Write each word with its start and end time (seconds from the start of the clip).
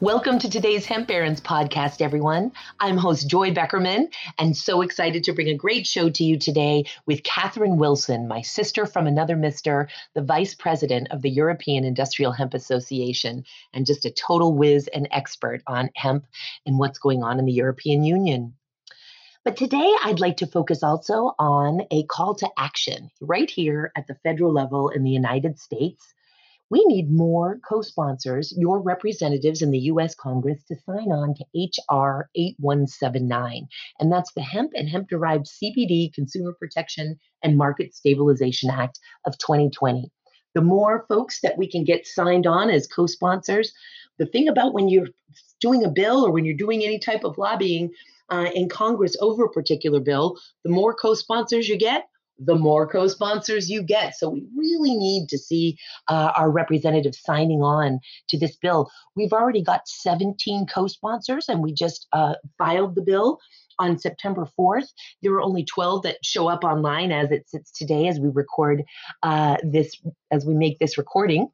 Welcome 0.00 0.38
to 0.40 0.50
today's 0.50 0.84
Hemp 0.84 1.08
Barons 1.08 1.40
podcast, 1.40 2.02
everyone. 2.02 2.52
I'm 2.80 2.98
host 2.98 3.30
Joy 3.30 3.52
Beckerman, 3.52 4.12
and 4.38 4.54
so 4.54 4.82
excited 4.82 5.24
to 5.24 5.32
bring 5.32 5.48
a 5.48 5.54
great 5.54 5.86
show 5.86 6.10
to 6.10 6.22
you 6.22 6.38
today 6.38 6.84
with 7.06 7.22
Catherine 7.22 7.78
Wilson, 7.78 8.28
my 8.28 8.42
sister 8.42 8.84
from 8.84 9.06
another 9.06 9.36
mister, 9.36 9.88
the 10.12 10.20
vice 10.20 10.54
president 10.54 11.08
of 11.12 11.22
the 11.22 11.30
European 11.30 11.82
Industrial 11.82 12.30
Hemp 12.30 12.52
Association, 12.52 13.44
and 13.72 13.86
just 13.86 14.04
a 14.04 14.10
total 14.10 14.54
whiz 14.54 14.86
and 14.88 15.08
expert 15.12 15.62
on 15.66 15.88
hemp 15.96 16.26
and 16.66 16.78
what's 16.78 16.98
going 16.98 17.22
on 17.22 17.38
in 17.38 17.46
the 17.46 17.52
European 17.52 18.04
Union. 18.04 18.52
But 19.44 19.56
today, 19.56 19.90
I'd 20.04 20.20
like 20.20 20.36
to 20.38 20.46
focus 20.46 20.82
also 20.82 21.34
on 21.38 21.86
a 21.90 22.02
call 22.02 22.34
to 22.34 22.50
action 22.58 23.10
right 23.22 23.50
here 23.50 23.92
at 23.96 24.06
the 24.08 24.16
federal 24.16 24.52
level 24.52 24.90
in 24.90 25.04
the 25.04 25.10
United 25.10 25.58
States 25.58 26.12
we 26.70 26.84
need 26.86 27.10
more 27.10 27.60
co 27.68 27.80
sponsors, 27.82 28.52
your 28.56 28.80
representatives 28.80 29.62
in 29.62 29.70
the 29.70 29.78
US 29.78 30.14
Congress, 30.14 30.62
to 30.64 30.76
sign 30.84 31.12
on 31.12 31.34
to 31.34 31.44
H.R. 31.54 32.28
8179. 32.34 33.68
And 34.00 34.12
that's 34.12 34.32
the 34.32 34.42
Hemp 34.42 34.72
and 34.74 34.88
Hemp 34.88 35.08
Derived 35.08 35.46
CBD 35.46 36.12
Consumer 36.12 36.54
Protection 36.58 37.18
and 37.42 37.56
Market 37.56 37.94
Stabilization 37.94 38.70
Act 38.70 38.98
of 39.26 39.38
2020. 39.38 40.10
The 40.54 40.60
more 40.62 41.04
folks 41.08 41.40
that 41.42 41.58
we 41.58 41.70
can 41.70 41.84
get 41.84 42.06
signed 42.06 42.46
on 42.46 42.70
as 42.70 42.86
co 42.86 43.06
sponsors, 43.06 43.72
the 44.18 44.26
thing 44.26 44.48
about 44.48 44.74
when 44.74 44.88
you're 44.88 45.08
doing 45.60 45.84
a 45.84 45.90
bill 45.90 46.24
or 46.24 46.32
when 46.32 46.44
you're 46.44 46.56
doing 46.56 46.82
any 46.82 46.98
type 46.98 47.24
of 47.24 47.38
lobbying 47.38 47.92
uh, 48.30 48.50
in 48.54 48.68
Congress 48.68 49.16
over 49.20 49.44
a 49.44 49.50
particular 49.50 50.00
bill, 50.00 50.36
the 50.64 50.70
more 50.70 50.94
co 50.94 51.14
sponsors 51.14 51.68
you 51.68 51.76
get, 51.76 52.08
the 52.38 52.54
more 52.54 52.86
co 52.86 53.08
sponsors 53.08 53.70
you 53.70 53.82
get. 53.82 54.16
So 54.16 54.30
we 54.30 54.46
really 54.56 54.94
need 54.94 55.28
to 55.28 55.38
see 55.38 55.78
uh, 56.08 56.32
our 56.36 56.50
representatives 56.50 57.20
signing 57.22 57.62
on 57.62 58.00
to 58.28 58.38
this 58.38 58.56
bill. 58.56 58.90
We've 59.14 59.32
already 59.32 59.62
got 59.62 59.88
17 59.88 60.66
co 60.66 60.86
sponsors, 60.86 61.48
and 61.48 61.62
we 61.62 61.72
just 61.72 62.06
uh, 62.12 62.34
filed 62.58 62.94
the 62.94 63.02
bill 63.02 63.38
on 63.78 63.98
September 63.98 64.46
4th. 64.58 64.88
There 65.22 65.32
were 65.32 65.42
only 65.42 65.64
12 65.64 66.02
that 66.04 66.16
show 66.24 66.48
up 66.48 66.64
online 66.64 67.12
as 67.12 67.30
it 67.30 67.48
sits 67.48 67.70
today 67.70 68.08
as 68.08 68.18
we 68.18 68.28
record 68.28 68.82
uh, 69.22 69.56
this, 69.62 69.92
as 70.30 70.46
we 70.46 70.54
make 70.54 70.78
this 70.78 70.96
recording 70.96 71.48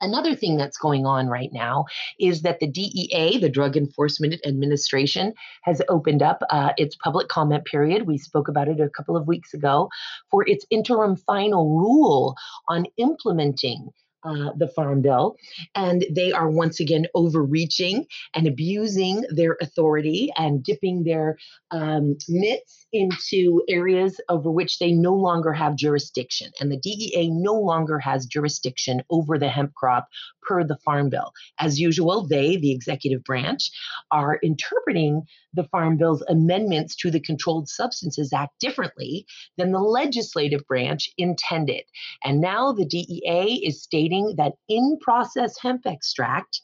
Another 0.00 0.34
thing 0.34 0.56
that's 0.56 0.76
going 0.76 1.06
on 1.06 1.28
right 1.28 1.50
now 1.52 1.86
is 2.18 2.42
that 2.42 2.60
the 2.60 2.66
DEA, 2.66 3.38
the 3.38 3.48
Drug 3.48 3.76
Enforcement 3.76 4.34
Administration, 4.44 5.32
has 5.62 5.80
opened 5.88 6.22
up 6.22 6.42
uh, 6.50 6.72
its 6.76 6.96
public 6.96 7.28
comment 7.28 7.64
period. 7.64 8.06
We 8.06 8.18
spoke 8.18 8.48
about 8.48 8.68
it 8.68 8.80
a 8.80 8.90
couple 8.90 9.16
of 9.16 9.26
weeks 9.26 9.54
ago 9.54 9.88
for 10.30 10.46
its 10.46 10.66
interim 10.70 11.16
final 11.16 11.78
rule 11.78 12.36
on 12.68 12.86
implementing 12.98 13.90
uh, 14.24 14.50
the 14.56 14.68
Farm 14.68 15.02
Bill, 15.02 15.36
and 15.74 16.04
they 16.10 16.32
are 16.32 16.50
once 16.50 16.80
again 16.80 17.06
overreaching 17.14 18.06
and 18.34 18.46
abusing 18.46 19.24
their 19.30 19.56
authority 19.60 20.30
and 20.36 20.62
dipping 20.62 21.04
their 21.04 21.38
um, 21.70 22.16
mitts 22.28 22.86
into 22.92 23.62
areas 23.68 24.20
over 24.28 24.50
which 24.50 24.78
they 24.78 24.92
no 24.92 25.14
longer 25.14 25.52
have 25.52 25.76
jurisdiction. 25.76 26.50
And 26.60 26.70
the 26.70 26.76
DEA 26.76 27.30
no 27.30 27.54
longer 27.54 27.98
has 27.98 28.26
jurisdiction 28.26 29.02
over 29.10 29.38
the 29.38 29.48
hemp 29.48 29.74
crop 29.74 30.08
per 30.42 30.64
the 30.64 30.78
Farm 30.84 31.08
Bill. 31.08 31.32
As 31.58 31.78
usual, 31.78 32.26
they, 32.26 32.56
the 32.56 32.72
executive 32.72 33.22
branch, 33.24 33.70
are 34.10 34.38
interpreting 34.42 35.22
the 35.54 35.64
Farm 35.64 35.96
Bill's 35.96 36.22
amendments 36.28 36.94
to 36.96 37.10
the 37.10 37.20
Controlled 37.20 37.68
Substances 37.68 38.32
Act 38.32 38.58
differently 38.60 39.26
than 39.56 39.72
the 39.72 39.80
legislative 39.80 40.64
branch 40.66 41.10
intended. 41.18 41.82
And 42.24 42.40
now 42.40 42.72
the 42.72 42.84
DEA 42.84 43.62
is 43.64 43.82
stating 43.82 44.09
that 44.36 44.52
in 44.68 44.98
process 45.00 45.56
hemp 45.60 45.86
extract 45.86 46.60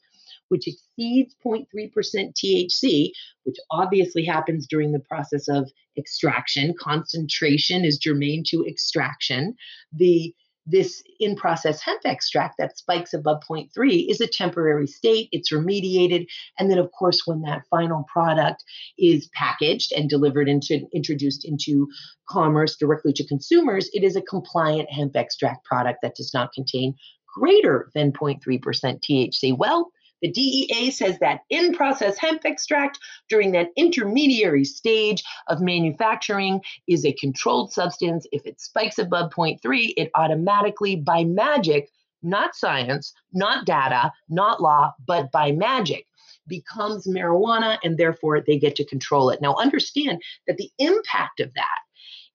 which 0.48 0.68
exceeds 0.68 1.34
0.3% 1.44 1.66
THC, 2.34 3.10
which 3.44 3.56
obviously 3.70 4.24
happens 4.24 4.66
during 4.66 4.92
the 4.92 5.00
process 5.00 5.48
of 5.48 5.70
extraction. 5.98 6.74
Concentration 6.78 7.84
is 7.84 7.98
germane 7.98 8.44
to 8.48 8.64
extraction. 8.64 9.54
The 9.92 10.34
this 10.68 11.02
in 11.20 11.36
process 11.36 11.80
hemp 11.80 12.00
extract 12.04 12.56
that 12.58 12.76
spikes 12.76 13.14
above 13.14 13.40
0.3 13.48 14.10
is 14.10 14.20
a 14.20 14.26
temporary 14.26 14.88
state, 14.88 15.28
it's 15.30 15.52
remediated. 15.52 16.26
And 16.58 16.68
then, 16.68 16.78
of 16.78 16.90
course, 16.90 17.22
when 17.24 17.42
that 17.42 17.62
final 17.70 18.04
product 18.12 18.64
is 18.98 19.28
packaged 19.32 19.92
and 19.92 20.10
delivered 20.10 20.48
into, 20.48 20.84
introduced 20.92 21.44
into 21.44 21.86
commerce 22.28 22.74
directly 22.76 23.12
to 23.12 23.26
consumers, 23.26 23.88
it 23.92 24.02
is 24.02 24.16
a 24.16 24.22
compliant 24.22 24.90
hemp 24.90 25.14
extract 25.14 25.64
product 25.64 26.00
that 26.02 26.16
does 26.16 26.34
not 26.34 26.52
contain 26.52 26.96
greater 27.36 27.90
than 27.94 28.12
0.3% 28.12 28.40
THC. 28.40 29.56
Well, 29.56 29.92
the 30.22 30.30
DEA 30.30 30.90
says 30.90 31.18
that 31.18 31.40
in 31.50 31.74
process 31.74 32.16
hemp 32.16 32.46
extract 32.46 32.98
during 33.28 33.52
that 33.52 33.68
intermediary 33.76 34.64
stage 34.64 35.22
of 35.48 35.60
manufacturing 35.60 36.62
is 36.88 37.04
a 37.04 37.12
controlled 37.12 37.72
substance. 37.72 38.26
If 38.32 38.46
it 38.46 38.58
spikes 38.58 38.98
above 38.98 39.30
0.3, 39.32 39.92
it 39.98 40.10
automatically, 40.14 40.96
by 40.96 41.24
magic, 41.24 41.90
not 42.22 42.56
science, 42.56 43.12
not 43.34 43.66
data, 43.66 44.10
not 44.30 44.62
law, 44.62 44.94
but 45.06 45.30
by 45.30 45.52
magic, 45.52 46.06
becomes 46.48 47.06
marijuana 47.06 47.76
and 47.84 47.98
therefore 47.98 48.40
they 48.40 48.58
get 48.58 48.76
to 48.76 48.86
control 48.86 49.28
it. 49.28 49.42
Now, 49.42 49.54
understand 49.56 50.22
that 50.46 50.56
the 50.56 50.70
impact 50.78 51.40
of 51.40 51.52
that 51.54 51.78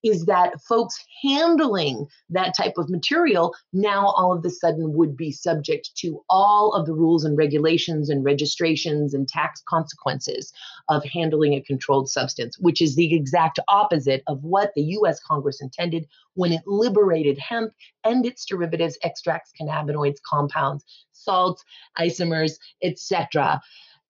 is 0.02 0.26
that 0.26 0.60
folks 0.62 0.96
handling 1.22 2.06
that 2.30 2.54
type 2.56 2.74
of 2.76 2.90
material 2.90 3.54
now 3.72 4.06
all 4.06 4.32
of 4.32 4.44
a 4.44 4.50
sudden 4.50 4.92
would 4.94 5.16
be 5.16 5.30
subject 5.30 5.90
to 5.96 6.22
all 6.28 6.72
of 6.72 6.86
the 6.86 6.92
rules 6.92 7.24
and 7.24 7.36
regulations 7.36 8.10
and 8.10 8.24
registrations 8.24 9.14
and 9.14 9.28
tax 9.28 9.62
consequences 9.68 10.52
of 10.88 11.04
handling 11.04 11.54
a 11.54 11.62
controlled 11.62 12.08
substance, 12.08 12.58
which 12.58 12.80
is 12.80 12.96
the 12.96 13.14
exact 13.14 13.58
opposite 13.68 14.22
of 14.26 14.42
what 14.42 14.72
the 14.74 14.82
US 14.82 15.20
Congress 15.20 15.60
intended 15.62 16.06
when 16.34 16.52
it 16.52 16.62
liberated 16.66 17.38
hemp 17.38 17.72
and 18.04 18.24
its 18.26 18.44
derivatives, 18.44 18.98
extracts, 19.02 19.52
cannabinoids, 19.60 20.18
compounds, 20.28 20.84
salts, 21.12 21.62
isomers, 21.98 22.58
etc 22.82 23.60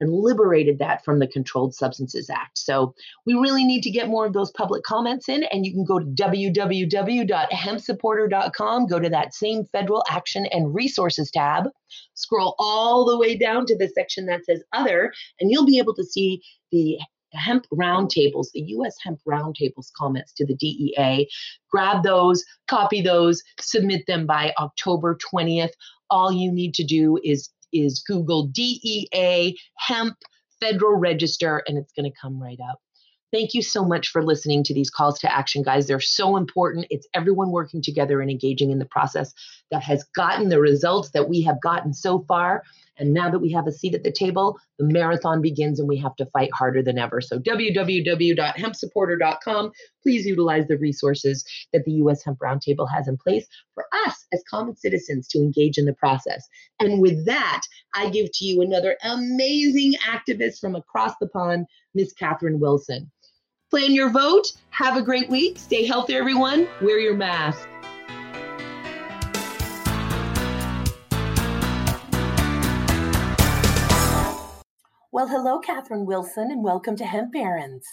and 0.02 0.12
liberated 0.12 0.78
that 0.80 1.02
from 1.04 1.20
the 1.20 1.28
Controlled 1.28 1.74
Substances 1.74 2.28
Act. 2.28 2.58
So 2.58 2.92
we 3.24 3.34
really 3.34 3.64
need 3.64 3.82
to 3.82 3.90
get 3.90 4.08
more 4.08 4.26
of 4.26 4.32
those 4.32 4.50
public 4.50 4.82
comments 4.82 5.28
in, 5.28 5.44
and 5.44 5.64
you 5.64 5.72
can 5.72 5.84
go 5.84 6.00
to 6.00 6.04
www.hempsupporter.com, 6.04 8.86
go 8.88 8.98
to 8.98 9.08
that 9.08 9.32
same 9.32 9.64
federal 9.66 10.02
action 10.10 10.46
and 10.46 10.74
resources 10.74 11.30
tab, 11.30 11.68
scroll 12.14 12.56
all 12.58 13.06
the 13.06 13.16
way 13.16 13.36
down 13.36 13.64
to 13.66 13.78
the 13.78 13.86
section 13.88 14.26
that 14.26 14.44
says 14.44 14.64
other, 14.72 15.12
and 15.40 15.52
you'll 15.52 15.66
be 15.66 15.78
able 15.78 15.94
to 15.94 16.04
see 16.04 16.42
the 16.72 16.98
hemp 17.32 17.64
roundtables, 17.72 18.48
the 18.52 18.60
US 18.60 18.96
hemp 19.02 19.20
roundtables 19.26 19.90
comments 19.96 20.32
to 20.32 20.44
the 20.44 20.56
DEA. 20.56 21.28
Grab 21.70 22.02
those, 22.02 22.44
copy 22.66 23.00
those, 23.00 23.40
submit 23.60 24.04
them 24.08 24.26
by 24.26 24.52
October 24.58 25.16
20th. 25.32 25.70
All 26.10 26.32
you 26.32 26.52
need 26.52 26.74
to 26.74 26.84
do 26.84 27.18
is 27.22 27.48
is 27.72 28.02
Google 28.06 28.46
DEA 28.46 29.58
hemp 29.78 30.16
federal 30.60 30.96
register, 30.96 31.62
and 31.66 31.76
it's 31.76 31.92
going 31.92 32.10
to 32.10 32.16
come 32.20 32.40
right 32.40 32.58
up. 32.70 32.78
Thank 33.32 33.54
you 33.54 33.62
so 33.62 33.84
much 33.84 34.08
for 34.08 34.22
listening 34.22 34.62
to 34.64 34.74
these 34.74 34.90
calls 34.90 35.18
to 35.20 35.34
action, 35.34 35.62
guys. 35.62 35.86
They're 35.86 36.00
so 36.00 36.36
important. 36.36 36.86
It's 36.90 37.08
everyone 37.14 37.50
working 37.50 37.82
together 37.82 38.20
and 38.20 38.30
engaging 38.30 38.70
in 38.70 38.78
the 38.78 38.84
process 38.84 39.32
that 39.72 39.82
has 39.82 40.04
gotten 40.14 40.50
the 40.50 40.60
results 40.60 41.10
that 41.10 41.28
we 41.28 41.42
have 41.42 41.60
gotten 41.60 41.92
so 41.92 42.20
far. 42.28 42.62
And 42.98 43.12
now 43.14 43.30
that 43.30 43.38
we 43.40 43.50
have 43.52 43.66
a 43.66 43.72
seat 43.72 43.94
at 43.94 44.04
the 44.04 44.12
table, 44.12 44.58
the 44.78 44.84
marathon 44.84 45.40
begins 45.40 45.80
and 45.80 45.88
we 45.88 45.96
have 45.96 46.14
to 46.16 46.26
fight 46.26 46.50
harder 46.52 46.82
than 46.82 46.98
ever. 46.98 47.22
So, 47.22 47.38
www.hempsupporter.com. 47.38 49.72
Please 50.02 50.26
utilize 50.26 50.68
the 50.68 50.76
resources 50.76 51.42
that 51.72 51.84
the 51.84 51.92
U.S. 51.92 52.22
Hemp 52.22 52.38
Roundtable 52.38 52.86
has 52.94 53.08
in 53.08 53.16
place 53.16 53.46
for 53.74 53.86
us 54.06 54.26
as 54.32 54.44
common 54.48 54.76
citizens 54.76 55.26
to 55.28 55.38
engage 55.38 55.78
in 55.78 55.86
the 55.86 55.94
process. 55.94 56.46
And 56.78 57.00
with 57.00 57.24
that, 57.26 57.62
I 57.94 58.10
give 58.10 58.28
to 58.34 58.44
you 58.44 58.60
another 58.60 58.98
amazing 59.02 59.94
activist 60.06 60.60
from 60.60 60.76
across 60.76 61.14
the 61.18 61.28
pond, 61.28 61.64
Miss 61.94 62.12
Catherine 62.12 62.60
Wilson. 62.60 63.10
Plan 63.70 63.92
your 63.92 64.10
vote. 64.10 64.52
Have 64.68 64.98
a 64.98 65.02
great 65.02 65.30
week. 65.30 65.58
Stay 65.58 65.86
healthy, 65.86 66.14
everyone. 66.14 66.68
Wear 66.82 66.98
your 66.98 67.16
mask. 67.16 67.66
Well, 75.14 75.28
hello, 75.28 75.58
Catherine 75.58 76.06
Wilson, 76.06 76.50
and 76.50 76.64
welcome 76.64 76.96
to 76.96 77.04
Hemp 77.04 77.34
Barons. 77.34 77.84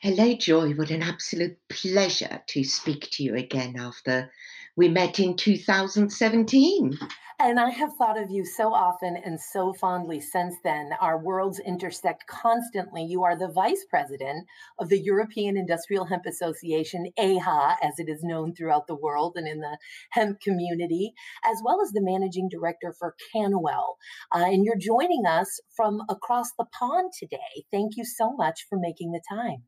Hello, 0.00 0.34
Joy. 0.34 0.72
What 0.72 0.90
an 0.90 1.04
absolute 1.04 1.56
pleasure 1.68 2.42
to 2.48 2.64
speak 2.64 3.08
to 3.12 3.22
you 3.22 3.36
again 3.36 3.76
after 3.78 4.32
we 4.76 4.88
met 4.88 5.18
in 5.18 5.36
2017. 5.36 6.98
And 7.38 7.58
I 7.58 7.70
have 7.70 7.94
thought 7.96 8.20
of 8.22 8.30
you 8.30 8.44
so 8.44 8.72
often 8.72 9.16
and 9.16 9.40
so 9.40 9.72
fondly 9.72 10.20
since 10.20 10.54
then. 10.62 10.90
Our 11.00 11.18
worlds 11.18 11.58
intersect 11.58 12.26
constantly. 12.28 13.02
You 13.02 13.24
are 13.24 13.36
the 13.36 13.50
vice 13.52 13.84
president 13.90 14.46
of 14.78 14.88
the 14.88 15.00
European 15.00 15.56
Industrial 15.56 16.04
Hemp 16.04 16.24
Association, 16.24 17.10
EIHA, 17.18 17.76
as 17.82 17.98
it 17.98 18.08
is 18.08 18.22
known 18.22 18.54
throughout 18.54 18.86
the 18.86 18.94
world 18.94 19.32
and 19.34 19.48
in 19.48 19.58
the 19.58 19.76
hemp 20.10 20.40
community, 20.40 21.14
as 21.44 21.60
well 21.64 21.82
as 21.82 21.90
the 21.90 22.00
managing 22.00 22.48
director 22.48 22.94
for 22.96 23.16
CanWell. 23.34 23.96
Uh, 24.32 24.44
and 24.44 24.64
you're 24.64 24.76
joining 24.78 25.26
us 25.26 25.60
from 25.74 26.02
across 26.08 26.52
the 26.56 26.66
pond 26.78 27.12
today. 27.18 27.64
Thank 27.72 27.96
you 27.96 28.04
so 28.04 28.32
much 28.32 28.66
for 28.70 28.78
making 28.78 29.10
the 29.10 29.22
time. 29.28 29.64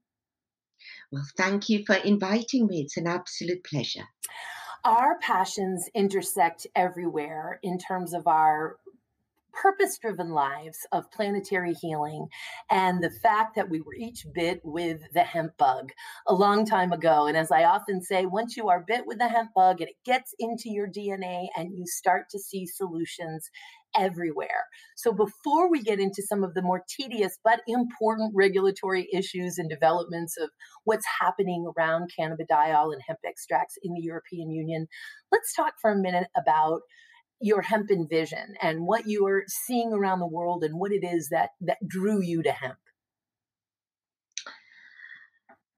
Well, 1.11 1.27
thank 1.37 1.69
you 1.69 1.85
for 1.85 1.97
inviting 1.97 2.69
me. 2.69 2.83
It's 2.83 2.97
an 2.97 3.09
absolute 3.09 3.65
pleasure 3.65 4.05
our 4.85 5.19
passions 5.21 5.89
intersect 5.95 6.67
everywhere 6.77 7.59
in 7.63 7.79
terms 7.79 8.13
of 8.13 8.27
our 8.27 8.77
purpose 9.55 9.99
driven 9.99 10.31
lives 10.31 10.79
of 10.93 11.11
planetary 11.11 11.75
healing 11.75 12.27
and 12.71 13.03
the 13.03 13.11
fact 13.23 13.55
that 13.55 13.71
we 13.71 13.81
were 13.81 13.95
each 13.95 14.27
bit 14.35 14.61
with 14.65 15.01
the 15.13 15.23
hemp 15.23 15.57
bug 15.57 15.91
a 16.27 16.35
long 16.35 16.67
time 16.67 16.93
ago. 16.93 17.27
And 17.27 17.37
as 17.37 17.51
I 17.51 17.65
often 17.65 18.03
say, 18.03 18.27
once 18.27 18.57
you 18.57 18.69
are 18.69 18.85
bit 18.87 19.07
with 19.07 19.19
the 19.19 19.29
hemp 19.29 19.51
bug 19.55 19.81
and 19.81 19.89
it 19.89 19.97
gets 20.05 20.35
into 20.39 20.71
your 20.71 20.89
DNA 20.89 21.47
and 21.57 21.73
you 21.73 21.87
start 21.87 22.29
to 22.31 22.39
see 22.39 22.67
solutions 22.67 23.49
everywhere. 23.97 24.67
So 24.97 25.13
before 25.13 25.71
we 25.71 25.83
get 25.83 26.01
into 26.01 26.23
some 26.23 26.45
of 26.45 26.55
the 26.55 26.63
more 26.63 26.83
tedious 26.89 27.39
but 27.45 27.61
important 27.67 28.33
regulatory 28.35 29.09
issues 29.13 29.59
and 29.59 29.69
developments 29.69 30.37
of 30.39 30.51
what's 30.85 31.07
happening 31.21 31.71
around 31.77 32.11
cannabidiol 32.19 32.93
and 32.93 33.03
hemp 33.07 33.21
extracts 33.25 33.77
in 33.83 33.93
the 33.95 34.03
European 34.03 34.51
Union, 34.51 34.87
let's 35.33 35.55
talk 35.55 35.75
for 35.81 35.91
a 35.91 35.97
minute 35.97 36.29
about 36.37 36.81
your 37.41 37.63
hempen 37.63 38.07
vision 38.09 38.55
and 38.63 38.87
what 38.87 39.07
you 39.07 39.27
are 39.27 39.45
seeing 39.67 39.93
around 39.93 40.21
the 40.21 40.27
world 40.27 40.65
and 40.65 40.79
what 40.79 40.93
it 40.93 41.05
is 41.05 41.29
that 41.31 41.51
that 41.61 41.79
drew 41.87 42.23
you 42.23 42.43
to 42.43 42.53
hemp 42.53 42.79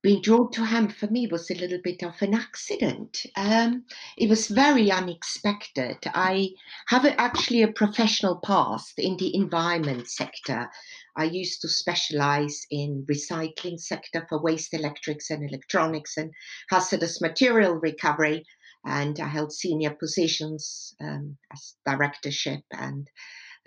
being 0.07 0.23
drawn 0.23 0.49
to 0.53 0.65
hemp 0.65 0.93
for 0.93 1.09
me 1.09 1.27
was 1.27 1.51
a 1.51 1.55
little 1.57 1.81
bit 1.83 2.05
of 2.05 2.15
an 2.23 2.33
accident. 2.33 3.27
Um, 3.35 3.83
it 4.17 4.29
was 4.29 4.47
very 4.47 4.89
unexpected. 4.89 5.97
I 6.15 6.51
have 6.87 7.05
a, 7.05 7.21
actually 7.21 7.63
a 7.63 7.73
professional 7.73 8.37
past 8.37 9.01
in 9.01 9.17
the 9.17 9.35
environment 9.35 10.09
sector. 10.09 10.71
I 11.17 11.25
used 11.25 11.61
to 11.63 11.69
specialize 11.69 12.67
in 12.71 13.05
recycling 13.11 13.81
sector 13.81 14.25
for 14.29 14.41
waste 14.41 14.75
electrics 14.75 15.31
and 15.31 15.43
electronics 15.43 16.17
and 16.17 16.31
hazardous 16.71 17.21
material 17.21 17.75
recovery 17.75 18.45
and 18.85 19.19
I 19.19 19.27
held 19.27 19.53
senior 19.53 19.91
positions 19.91 20.95
um, 21.01 21.37
as 21.53 21.75
directorship 21.85 22.63
and 22.71 23.11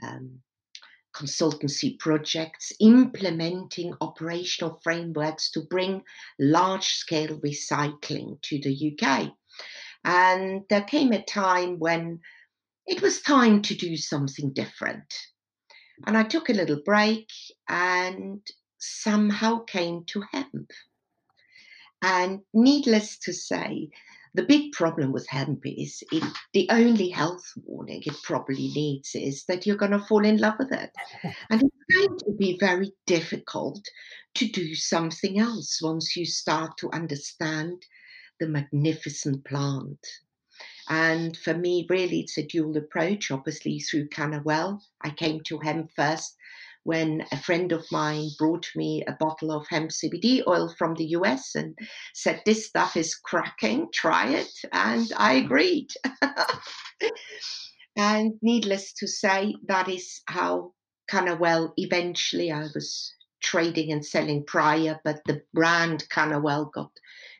um, 0.01 0.39
consultancy 1.15 1.97
projects, 1.99 2.71
implementing 2.79 3.93
operational 4.01 4.79
frameworks 4.83 5.51
to 5.51 5.61
bring 5.61 6.03
large 6.39 6.87
scale 6.87 7.39
recycling 7.39 8.41
to 8.43 8.59
the 8.59 8.97
UK. 8.97 9.31
And 10.03 10.63
there 10.69 10.83
came 10.83 11.11
a 11.11 11.23
time 11.23 11.79
when 11.79 12.19
it 12.87 13.01
was 13.01 13.21
time 13.21 13.61
to 13.63 13.75
do 13.75 13.97
something 13.97 14.53
different. 14.53 15.13
And 16.07 16.17
I 16.17 16.23
took 16.23 16.49
a 16.49 16.53
little 16.53 16.81
break 16.85 17.29
and 17.67 18.41
somehow 18.77 19.63
came 19.65 20.05
to 20.05 20.23
hemp. 20.31 20.71
And 22.01 22.39
needless 22.53 23.17
to 23.19 23.33
say, 23.33 23.89
the 24.33 24.43
big 24.43 24.71
problem 24.73 25.11
with 25.11 25.27
hemp 25.27 25.61
is 25.65 26.03
it, 26.11 26.23
the 26.53 26.67
only 26.69 27.09
health 27.09 27.43
warning 27.65 28.01
it 28.05 28.15
probably 28.23 28.69
needs 28.75 29.15
is 29.15 29.45
that 29.45 29.65
you're 29.65 29.75
going 29.75 29.91
to 29.91 29.99
fall 29.99 30.23
in 30.23 30.37
love 30.37 30.55
with 30.59 30.71
it. 30.71 30.91
And 31.49 31.63
it's 31.63 31.97
going 31.97 32.19
to 32.19 32.31
be 32.37 32.57
very 32.59 32.91
difficult 33.07 33.81
to 34.35 34.47
do 34.47 34.75
something 34.75 35.39
else 35.39 35.79
once 35.81 36.15
you 36.15 36.25
start 36.25 36.77
to 36.77 36.91
understand 36.91 37.81
the 38.39 38.47
magnificent 38.47 39.43
plant. 39.45 39.99
And 40.89 41.37
for 41.37 41.53
me, 41.53 41.85
really, 41.89 42.21
it's 42.21 42.37
a 42.37 42.45
dual 42.45 42.77
approach. 42.77 43.31
Obviously, 43.31 43.79
through 43.79 44.09
CanWell, 44.09 44.79
I 45.01 45.11
came 45.11 45.41
to 45.41 45.59
hemp 45.59 45.91
first 45.95 46.35
when 46.83 47.25
a 47.31 47.37
friend 47.37 47.71
of 47.71 47.85
mine 47.91 48.29
brought 48.37 48.67
me 48.75 49.03
a 49.07 49.13
bottle 49.13 49.51
of 49.51 49.67
hemp 49.67 49.91
CBD 49.91 50.41
oil 50.47 50.73
from 50.77 50.95
the 50.95 51.05
US 51.17 51.55
and 51.55 51.77
said, 52.13 52.41
This 52.45 52.67
stuff 52.67 52.95
is 52.97 53.15
cracking, 53.15 53.89
try 53.93 54.29
it. 54.29 54.51
And 54.71 55.11
I 55.17 55.33
agreed. 55.33 55.89
and 57.95 58.33
needless 58.41 58.93
to 58.93 59.07
say, 59.07 59.55
that 59.67 59.89
is 59.89 60.21
how 60.27 60.73
CanWell 61.11 61.73
eventually 61.77 62.51
I 62.51 62.67
was 62.73 63.13
trading 63.41 63.91
and 63.91 64.05
selling 64.05 64.45
prior, 64.45 64.99
but 65.03 65.21
the 65.25 65.41
brand 65.53 66.05
CanWell 66.09 66.71
got 66.71 66.91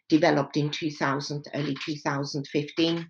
developed 0.09 0.57
in 0.57 0.71
2000, 0.71 1.45
early 1.53 1.77
2015. 1.85 3.09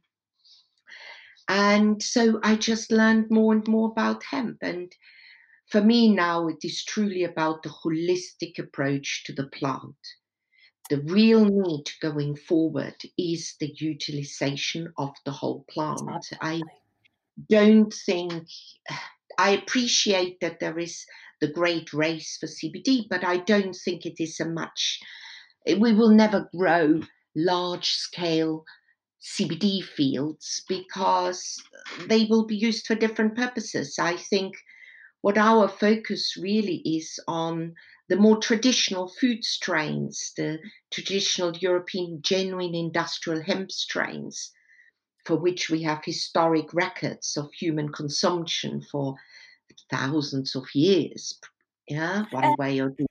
And 1.48 2.02
so 2.04 2.40
I 2.44 2.56
just 2.56 2.92
learned 2.92 3.32
more 3.32 3.54
and 3.54 3.68
more 3.68 3.90
about 3.90 4.24
hemp. 4.24 4.58
And 4.62 4.92
for 5.70 5.82
me 5.82 6.14
now, 6.14 6.48
it 6.48 6.64
is 6.64 6.84
truly 6.84 7.24
about 7.24 7.64
the 7.64 7.70
holistic 7.70 8.58
approach 8.58 9.24
to 9.26 9.34
the 9.34 9.48
plant. 9.48 9.96
The 10.90 11.02
real 11.02 11.46
need 11.46 11.92
going 12.02 12.36
forward 12.36 12.96
is 13.18 13.56
the 13.60 13.72
utilization 13.76 14.92
of 14.98 15.12
the 15.26 15.32
whole 15.32 15.66
plant. 15.70 16.26
I 16.42 16.62
don't 17.48 17.94
think, 17.94 18.48
I 19.38 19.52
appreciate 19.52 20.40
that 20.42 20.60
there 20.60 20.80
is 20.80 21.06
the 21.40 21.48
great 21.48 21.94
race 21.94 22.38
for 22.38 22.48
CBD, 22.48 23.08
but 23.08 23.24
I 23.24 23.38
don't 23.38 23.76
think 23.76 24.06
it 24.06 24.20
is 24.20 24.40
a 24.40 24.46
much, 24.46 25.00
we 25.68 25.94
will 25.94 26.10
never 26.10 26.50
grow 26.56 27.02
large 27.36 27.92
scale 27.92 28.66
CBD 29.22 29.84
fields 29.84 30.64
because 30.68 31.62
they 32.08 32.26
will 32.26 32.46
be 32.46 32.56
used 32.56 32.88
for 32.88 32.96
different 32.96 33.36
purposes. 33.36 34.00
I 34.00 34.18
think 34.18 34.56
what 35.22 35.38
our 35.38 35.68
focus 35.68 36.38
really 36.38 36.78
is 36.86 37.20
on 37.28 37.74
the 38.08 38.16
more 38.16 38.38
traditional 38.38 39.08
food 39.08 39.44
strains, 39.44 40.32
the 40.36 40.60
traditional 40.92 41.56
European 41.58 42.22
genuine 42.22 42.74
industrial 42.74 43.42
hemp 43.42 43.72
strains, 43.72 44.52
for 45.26 45.36
which 45.36 45.70
we 45.70 45.84
have 45.84 46.02
historic 46.04 46.74
records 46.74 47.38
of 47.38 47.52
human 47.54 47.92
consumption 47.92 48.82
for 48.82 49.16
thousands 49.92 50.56
of 50.56 50.64
years. 50.74 51.40
Yeah, 51.88 52.26
one 52.32 52.56
way 52.58 52.80
or 52.80 52.90
the 52.98 53.06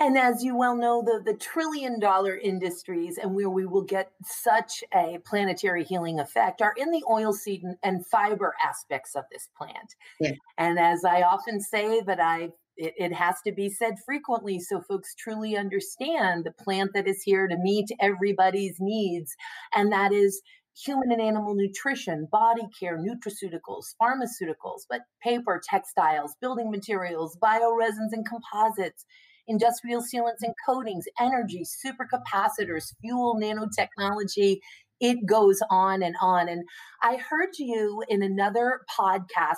and 0.00 0.18
as 0.18 0.42
you 0.42 0.56
well 0.56 0.76
know, 0.76 1.02
the, 1.02 1.22
the 1.24 1.36
trillion 1.36 1.98
dollar 2.00 2.36
industries 2.36 3.18
and 3.18 3.34
where 3.34 3.50
we 3.50 3.66
will 3.66 3.82
get 3.82 4.12
such 4.24 4.82
a 4.94 5.18
planetary 5.24 5.84
healing 5.84 6.20
effect 6.20 6.62
are 6.62 6.74
in 6.76 6.90
the 6.90 7.02
oil 7.10 7.32
seed 7.32 7.62
and, 7.62 7.76
and 7.82 8.06
fiber 8.06 8.54
aspects 8.64 9.14
of 9.14 9.24
this 9.32 9.48
plant. 9.56 9.94
Yeah. 10.20 10.32
And 10.56 10.78
as 10.78 11.04
I 11.04 11.22
often 11.22 11.60
say, 11.60 12.00
that 12.02 12.20
I 12.20 12.50
it, 12.76 12.94
it, 12.96 13.12
has 13.12 13.40
to 13.44 13.50
be 13.50 13.68
said 13.68 13.94
frequently 14.06 14.60
so 14.60 14.80
folks 14.80 15.12
truly 15.16 15.56
understand 15.56 16.44
the 16.44 16.52
plant 16.52 16.92
that 16.94 17.08
is 17.08 17.22
here 17.22 17.48
to 17.48 17.56
meet 17.56 17.88
everybody's 18.00 18.76
needs. 18.78 19.34
And 19.74 19.90
that 19.90 20.12
is 20.12 20.40
human 20.84 21.10
and 21.10 21.20
animal 21.20 21.54
nutrition, 21.54 22.28
body 22.30 22.68
care, 22.78 22.98
nutraceuticals, 22.98 23.94
pharmaceuticals, 24.00 24.82
but 24.88 25.02
paper, 25.22 25.60
textiles, 25.62 26.34
building 26.40 26.70
materials, 26.70 27.36
bioresins, 27.42 28.12
and 28.12 28.26
composites 28.26 29.04
industrial 29.48 30.02
sealants 30.02 30.42
and 30.42 30.54
coatings, 30.66 31.06
energy, 31.20 31.64
supercapacitors, 31.64 32.94
fuel, 33.00 33.38
nanotechnology. 33.40 34.58
It 35.00 35.26
goes 35.26 35.60
on 35.70 36.02
and 36.02 36.16
on. 36.20 36.48
And 36.48 36.64
I 37.02 37.16
heard 37.16 37.50
you 37.58 38.02
in 38.08 38.22
another 38.22 38.80
podcast 38.98 39.56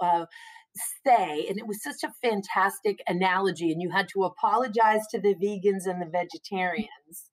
uh, 0.00 0.26
say, 1.06 1.46
and 1.48 1.58
it 1.58 1.66
was 1.66 1.82
such 1.82 2.02
a 2.04 2.12
fantastic 2.26 3.00
analogy, 3.06 3.70
and 3.70 3.80
you 3.80 3.90
had 3.90 4.08
to 4.08 4.24
apologize 4.24 5.06
to 5.10 5.20
the 5.20 5.34
vegans 5.34 5.86
and 5.86 6.02
the 6.02 6.10
vegetarians. 6.10 7.30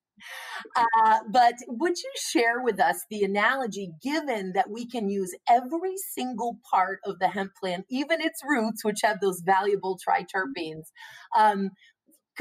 Uh, 0.76 1.20
but 1.32 1.56
would 1.68 1.98
you 1.98 2.12
share 2.16 2.62
with 2.62 2.80
us 2.80 3.06
the 3.10 3.24
analogy 3.24 3.92
given 4.04 4.52
that 4.54 4.70
we 4.70 4.86
can 4.86 5.10
use 5.10 5.34
every 5.50 5.96
single 6.14 6.60
part 6.70 7.00
of 7.06 7.18
the 7.18 7.28
hemp 7.28 7.52
plant, 7.60 7.86
even 7.90 8.22
its 8.22 8.42
roots, 8.48 8.86
which 8.86 9.00
have 9.04 9.20
those 9.20 9.42
valuable 9.42 9.98
triterpenes, 9.98 10.92
um, 11.36 11.72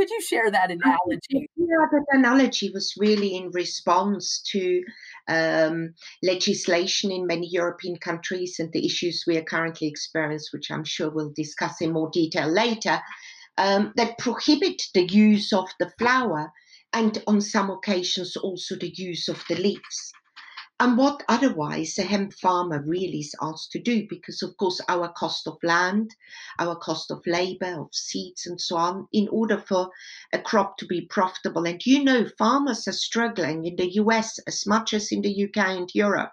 could 0.01 0.09
you 0.09 0.23
share 0.23 0.51
that 0.51 0.71
analogy? 0.71 1.51
Yeah, 1.57 1.85
that 1.93 2.07
analogy 2.13 2.71
was 2.73 2.95
really 2.97 3.37
in 3.37 3.51
response 3.51 4.41
to 4.51 4.83
um, 5.29 5.93
legislation 6.23 7.11
in 7.11 7.27
many 7.27 7.47
European 7.51 7.99
countries 7.99 8.57
and 8.59 8.73
the 8.73 8.87
issues 8.87 9.25
we 9.27 9.37
are 9.37 9.45
currently 9.45 9.89
experiencing, 9.89 10.49
which 10.55 10.71
I'm 10.71 10.85
sure 10.85 11.11
we'll 11.11 11.35
discuss 11.37 11.83
in 11.83 11.93
more 11.93 12.09
detail 12.15 12.49
later, 12.49 12.99
um, 13.59 13.93
that 13.97 14.17
prohibit 14.17 14.81
the 14.95 15.07
use 15.07 15.53
of 15.53 15.69
the 15.79 15.93
flower 15.99 16.51
and 16.95 17.23
on 17.27 17.43
some 17.43 17.69
occasions 17.69 18.39
also 18.39 18.77
the 18.77 18.95
use 18.97 19.29
of 19.29 19.45
the 19.51 19.57
leaves 19.57 20.13
and 20.81 20.97
what 20.97 21.23
otherwise 21.29 21.99
a 21.99 22.03
hemp 22.03 22.33
farmer 22.33 22.83
really 22.87 23.19
is 23.19 23.35
asked 23.43 23.71
to 23.71 23.79
do 23.79 24.07
because 24.09 24.43
of 24.43 24.57
course 24.57 24.81
our 24.89 25.13
cost 25.13 25.47
of 25.47 25.59
land 25.63 26.15
our 26.59 26.75
cost 26.75 27.11
of 27.11 27.23
labor 27.27 27.83
of 27.83 27.95
seeds 27.95 28.47
and 28.47 28.59
so 28.59 28.77
on 28.77 29.07
in 29.13 29.29
order 29.29 29.59
for 29.59 29.91
a 30.33 30.39
crop 30.39 30.79
to 30.79 30.87
be 30.87 31.03
profitable. 31.03 31.67
And 31.67 31.85
you 31.85 32.03
know 32.03 32.27
farmers 32.39 32.89
are 32.89 32.93
struggling 32.93 33.67
in 33.67 33.77
the 33.77 33.91
us 33.91 34.39
as 34.47 34.67
much 34.67 34.95
as 34.95 35.13
in 35.13 35.21
the 35.21 35.45
uk 35.45 35.57
and 35.57 35.91
europe. 35.95 36.33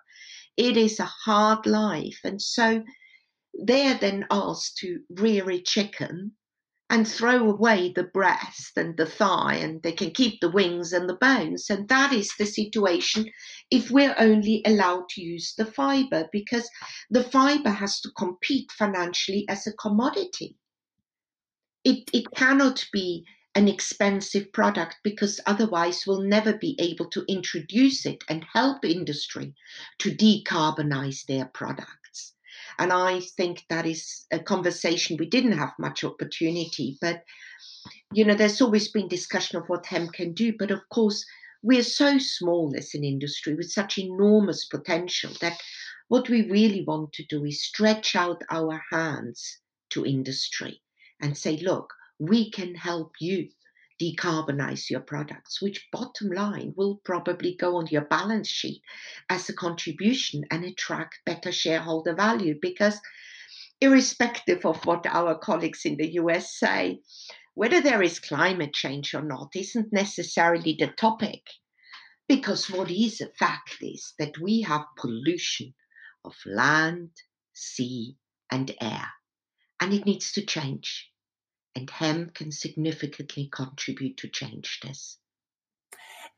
It 0.56 0.77
is 0.77 1.00
a 1.00 1.06
hard 1.06 1.66
life. 1.66 2.20
And 2.24 2.42
so 2.42 2.84
they're 3.54 3.98
then 3.98 4.25
asked 4.32 4.77
to 4.77 5.01
rear 5.10 5.50
a 5.51 5.62
chicken 5.62 6.32
and 6.89 7.08
throw 7.08 7.50
away 7.50 7.91
the 7.91 8.03
breast 8.03 8.77
and 8.77 8.96
the 8.96 9.06
thigh, 9.06 9.56
and 9.56 9.84
they 9.84 9.91
can 9.91 10.12
keep 10.12 10.39
the 10.39 10.50
wings 10.50 10.94
and 10.94 11.10
the 11.10 11.15
bones. 11.15 11.70
And 11.70 11.88
that 11.89 12.13
is 12.13 12.32
the 12.38 12.46
situation 12.46 13.29
if 13.70 13.91
we're 13.91 14.15
only 14.17 14.62
allowed 14.65 15.10
to 15.10 15.22
use 15.22 15.53
the 15.58 15.65
fiber, 15.65 16.29
because 16.32 16.70
the 17.10 17.24
fiber 17.24 17.72
has 17.72 18.00
to 18.01 18.12
compete 18.17 18.72
financially 18.72 19.46
as 19.50 19.67
a 19.67 19.74
commodity. 19.74 20.56
It, 21.84 22.10
it 22.13 22.32
cannot 22.36 22.86
be 22.94 23.25
an 23.56 23.67
expensive 23.67 24.53
product 24.53 24.98
because 25.03 25.41
otherwise 25.48 26.03
we'll 26.06 26.22
never 26.22 26.53
be 26.53 26.75
able 26.79 27.10
to 27.10 27.25
introduce 27.27 28.06
it 28.06 28.24
and 28.29 28.46
help 28.53 28.86
industry 28.86 29.53
to 29.98 30.12
decarbonize 30.15 31.25
their 31.25 31.46
products. 31.46 32.06
And 32.79 32.93
I 32.93 33.22
think 33.22 33.65
that 33.69 33.86
is 33.86 34.25
a 34.31 34.39
conversation 34.39 35.17
we 35.17 35.29
didn't 35.29 35.57
have 35.57 35.74
much 35.79 36.03
opportunity. 36.03 36.98
But, 37.01 37.24
you 38.13 38.24
know, 38.24 38.36
there's 38.36 38.62
always 38.62 38.88
been 38.89 39.07
discussion 39.07 39.57
of 39.57 39.67
what 39.67 39.86
hemp 39.86 40.13
can 40.13 40.34
do. 40.34 40.53
But 40.57 40.72
of 40.72 40.81
course, 40.89 41.25
we're 41.63 41.84
so 41.84 42.17
small 42.19 42.74
as 42.77 42.93
an 42.93 43.03
industry 43.03 43.55
with 43.55 43.72
such 43.72 43.98
enormous 43.98 44.65
potential 44.65 45.31
that 45.41 45.60
what 46.07 46.29
we 46.29 46.50
really 46.50 46.84
want 46.86 47.13
to 47.13 47.25
do 47.25 47.43
is 47.46 47.65
stretch 47.65 48.15
out 48.15 48.41
our 48.50 48.81
hands 48.91 49.60
to 49.89 50.05
industry 50.05 50.81
and 51.22 51.38
say, 51.38 51.57
look, 51.57 51.93
we 52.19 52.51
can 52.51 52.75
help 52.75 53.12
you 53.19 53.50
decarbonize 54.01 54.89
your 54.89 55.00
products, 55.00 55.62
which 55.62 55.88
bottom 55.92 56.30
line 56.30 56.74
will 56.75 57.01
probably 57.04 57.56
go 57.56 57.77
on 57.77 57.88
your 57.88 58.06
balance 58.06 58.48
sheet 58.48 58.82
as 59.30 59.50
a 59.50 59.54
contribution 59.54 60.44
and 60.51 60.63
attract 60.63 61.20
better 61.25 61.51
shareholder 61.51 62.13
value. 62.13 62.56
Because, 62.62 63.00
irrespective 63.82 64.66
of 64.66 64.86
what 64.86 65.06
our 65.08 65.38
colleagues 65.38 65.86
in 65.86 65.98
the 65.98 66.13
US 66.13 66.58
say, 66.58 67.01
whether 67.54 67.82
there 67.82 68.04
is 68.04 68.20
climate 68.20 68.74
change 68.74 69.13
or 69.13 69.24
not 69.24 69.56
isn't 69.56 69.92
necessarily 69.92 70.75
the 70.77 70.88
topic. 70.88 71.42
Because 72.27 72.70
what 72.70 72.92
is 72.92 73.22
a 73.22 73.30
fact 73.39 73.77
is 73.82 74.13
that 74.20 74.38
we 74.38 74.62
have 74.62 74.86
pollution 74.98 75.74
of 76.24 76.36
land, 76.46 77.12
sea, 77.54 78.18
and 78.51 78.75
air, 78.82 79.08
and 79.80 79.94
it 79.94 80.06
needs 80.06 80.32
to 80.34 80.46
change 80.46 81.10
and 81.77 81.89
hemp 81.89 82.34
can 82.34 82.51
significantly 82.51 83.48
contribute 83.51 84.17
to 84.17 84.27
change 84.27 84.79
this 84.81 85.19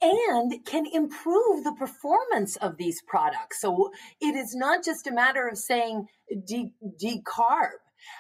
and 0.01 0.53
can 0.65 0.85
improve 0.93 1.63
the 1.63 1.75
performance 1.77 2.55
of 2.57 2.77
these 2.77 3.01
products. 3.07 3.61
So 3.61 3.91
it 4.21 4.35
is 4.35 4.55
not 4.55 4.83
just 4.83 5.07
a 5.07 5.13
matter 5.13 5.47
of 5.47 5.57
saying 5.57 6.07
de- 6.45 6.73
decarb, 7.01 7.79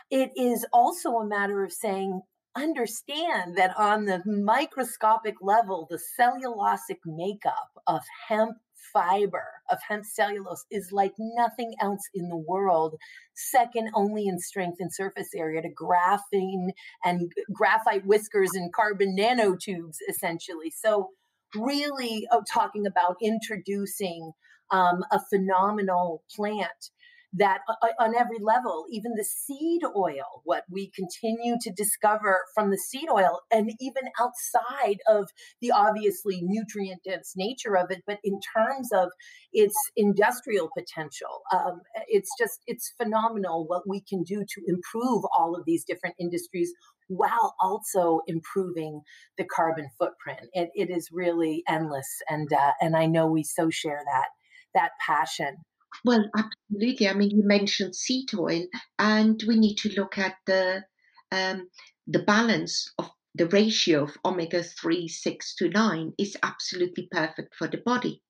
it 0.09 0.31
is 0.35 0.65
also 0.73 1.17
a 1.17 1.27
matter 1.27 1.63
of 1.63 1.71
saying 1.71 2.21
understand 2.55 3.57
that 3.57 3.77
on 3.77 4.05
the 4.05 4.21
microscopic 4.25 5.35
level, 5.41 5.87
the 5.89 5.99
cellulosic 6.19 6.99
makeup 7.05 7.69
of 7.87 8.01
hemp 8.27 8.57
fiber 8.93 9.45
of 9.69 9.77
hemp 9.87 10.05
cellulose 10.05 10.65
is 10.71 10.91
like 10.91 11.13
nothing 11.17 11.75
else 11.81 12.01
in 12.13 12.29
the 12.29 12.37
world, 12.37 12.95
second 13.35 13.89
only 13.93 14.27
in 14.27 14.39
strength 14.39 14.77
and 14.79 14.93
surface 14.93 15.29
area 15.35 15.61
to 15.61 15.69
graphene 15.69 16.69
and 17.03 17.31
graphite 17.53 18.05
whiskers 18.05 18.51
and 18.53 18.73
carbon 18.73 19.15
nanotubes, 19.17 19.97
essentially. 20.09 20.71
So, 20.71 21.09
really 21.55 22.27
uh, 22.31 22.41
talking 22.51 22.85
about 22.85 23.17
introducing 23.21 24.33
um, 24.71 25.03
a 25.11 25.19
phenomenal 25.29 26.23
plant 26.35 26.91
that 27.33 27.59
uh, 27.69 27.73
uh, 27.83 28.03
on 28.03 28.15
every 28.15 28.39
level, 28.41 28.85
even 28.91 29.13
the 29.15 29.23
seed 29.23 29.81
oil, 29.95 30.41
what 30.43 30.63
we 30.69 30.91
continue 30.95 31.55
to 31.61 31.71
discover 31.71 32.41
from 32.55 32.71
the 32.71 32.77
seed 32.77 33.07
oil, 33.11 33.41
and 33.51 33.71
even 33.79 34.03
outside 34.19 34.97
of 35.07 35.29
the 35.61 35.71
obviously 35.71 36.39
nutrient 36.41 37.03
dense 37.03 37.33
nature 37.35 37.77
of 37.77 37.91
it, 37.91 38.01
but 38.07 38.19
in 38.23 38.39
terms 38.55 38.89
of 38.91 39.09
its 39.53 39.75
industrial 39.95 40.69
potential, 40.77 41.41
um, 41.53 41.81
it's 42.07 42.31
just, 42.39 42.61
it's 42.65 42.93
phenomenal 42.97 43.65
what 43.67 43.87
we 43.87 44.01
can 44.01 44.23
do 44.23 44.43
to 44.47 44.61
improve 44.67 45.23
all 45.37 45.55
of 45.55 45.65
these 45.65 45.83
different 45.85 46.15
industries 46.19 46.73
while 47.07 47.55
also 47.59 48.21
improving 48.27 49.01
the 49.37 49.45
carbon 49.45 49.89
footprint. 49.97 50.47
It, 50.53 50.69
it 50.73 50.89
is 50.89 51.09
really 51.11 51.63
endless, 51.67 52.07
and 52.29 52.51
uh, 52.53 52.71
and 52.81 52.95
I 52.95 53.07
know 53.07 53.25
we 53.27 53.43
so 53.43 53.69
share 53.69 54.01
that 54.05 54.27
that 54.75 54.91
passion 55.05 55.57
well, 56.05 56.29
absolutely. 56.37 57.07
I 57.07 57.13
mean, 57.13 57.31
you 57.31 57.43
mentioned 57.43 57.95
seed 57.95 58.33
oil, 58.33 58.65
and 58.97 59.41
we 59.47 59.57
need 59.57 59.75
to 59.77 59.93
look 59.93 60.17
at 60.17 60.35
the 60.45 60.85
um, 61.31 61.69
the 62.07 62.23
balance 62.23 62.91
of 62.97 63.11
the 63.35 63.47
ratio 63.47 64.03
of 64.03 64.17
omega 64.25 64.63
3, 64.63 65.07
6 65.07 65.55
to 65.55 65.69
9 65.69 66.13
is 66.17 66.35
absolutely 66.41 67.07
perfect 67.11 67.55
for 67.55 67.67
the 67.67 67.77
body. 67.77 68.23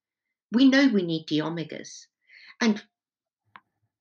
We 0.51 0.69
know 0.69 0.87
we 0.87 1.03
need 1.03 1.25
the 1.29 1.39
omegas. 1.39 2.07
And 2.59 2.83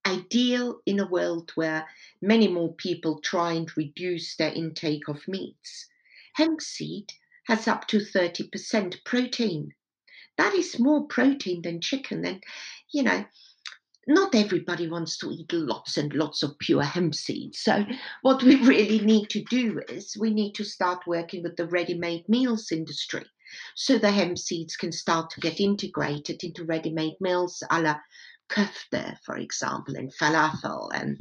ideal 0.05 0.81
in 0.87 0.99
a 0.99 1.07
world 1.07 1.53
where 1.55 1.87
many 2.21 2.49
more 2.49 2.75
people 2.75 3.21
try 3.21 3.53
and 3.53 3.71
reduce 3.77 4.37
their 4.37 4.53
intake 4.53 5.07
of 5.09 5.29
meats. 5.29 5.87
Hemp 6.35 6.61
seed 6.61 7.13
has 7.47 7.69
up 7.69 7.87
to 7.89 7.99
30% 7.99 9.05
protein. 9.05 9.75
That 10.37 10.55
is 10.55 10.79
more 10.79 11.07
protein 11.07 11.63
than 11.63 11.81
chicken. 11.81 12.25
And, 12.25 12.43
you 12.93 13.03
know, 13.03 13.27
not 14.09 14.35
everybody 14.35 14.89
wants 14.89 15.19
to 15.19 15.31
eat 15.31 15.53
lots 15.53 15.99
and 15.99 16.15
lots 16.15 16.43
of 16.43 16.59
pure 16.59 16.83
hemp 16.83 17.15
seeds. 17.15 17.59
So, 17.61 17.85
what 18.23 18.43
we 18.43 18.57
really 18.65 19.01
need 19.01 19.29
to 19.31 19.45
do 19.45 19.83
is 19.89 20.17
we 20.19 20.33
need 20.33 20.55
to 20.55 20.65
start 20.65 21.07
working 21.07 21.43
with 21.43 21.57
the 21.57 21.67
ready 21.67 21.95
made 21.95 22.27
meals 22.27 22.73
industry. 22.73 23.27
So, 23.77 23.99
the 23.99 24.11
hemp 24.11 24.39
seeds 24.39 24.77
can 24.77 24.93
start 24.93 25.31
to 25.31 25.41
get 25.41 25.61
integrated 25.61 26.43
into 26.43 26.65
ready 26.65 26.91
made 26.91 27.17
meals 27.21 27.63
a 27.71 27.83
la 27.83 27.97
kofta, 28.49 29.19
for 29.25 29.37
example, 29.37 29.95
and 29.95 30.11
falafel, 30.15 30.89
and 30.95 31.21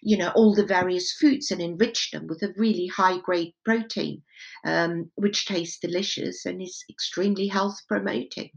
you 0.00 0.16
know 0.16 0.30
all 0.36 0.54
the 0.54 0.64
various 0.64 1.12
foods, 1.12 1.50
and 1.50 1.60
enrich 1.60 2.12
them 2.12 2.28
with 2.28 2.42
a 2.44 2.54
really 2.56 2.86
high 2.86 3.18
grade 3.18 3.54
protein, 3.64 4.22
um, 4.64 5.10
which 5.16 5.46
tastes 5.46 5.80
delicious 5.80 6.46
and 6.46 6.62
is 6.62 6.84
extremely 6.88 7.48
health 7.48 7.80
promoting. 7.88 8.50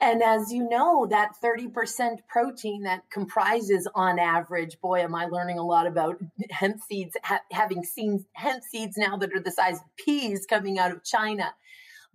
And 0.00 0.22
as 0.22 0.52
you 0.52 0.68
know, 0.68 1.06
that 1.06 1.32
30% 1.42 2.18
protein 2.28 2.84
that 2.84 3.10
comprises 3.10 3.88
on 3.94 4.18
average, 4.18 4.80
boy, 4.80 5.00
am 5.00 5.14
I 5.14 5.26
learning 5.26 5.58
a 5.58 5.64
lot 5.64 5.86
about 5.86 6.18
hemp 6.50 6.80
seeds, 6.88 7.16
ha- 7.24 7.40
having 7.50 7.82
seen 7.82 8.24
hemp 8.34 8.62
seeds 8.62 8.96
now 8.96 9.16
that 9.16 9.34
are 9.34 9.40
the 9.40 9.50
size 9.50 9.76
of 9.76 9.96
peas 9.96 10.46
coming 10.48 10.78
out 10.78 10.92
of 10.92 11.02
China. 11.02 11.52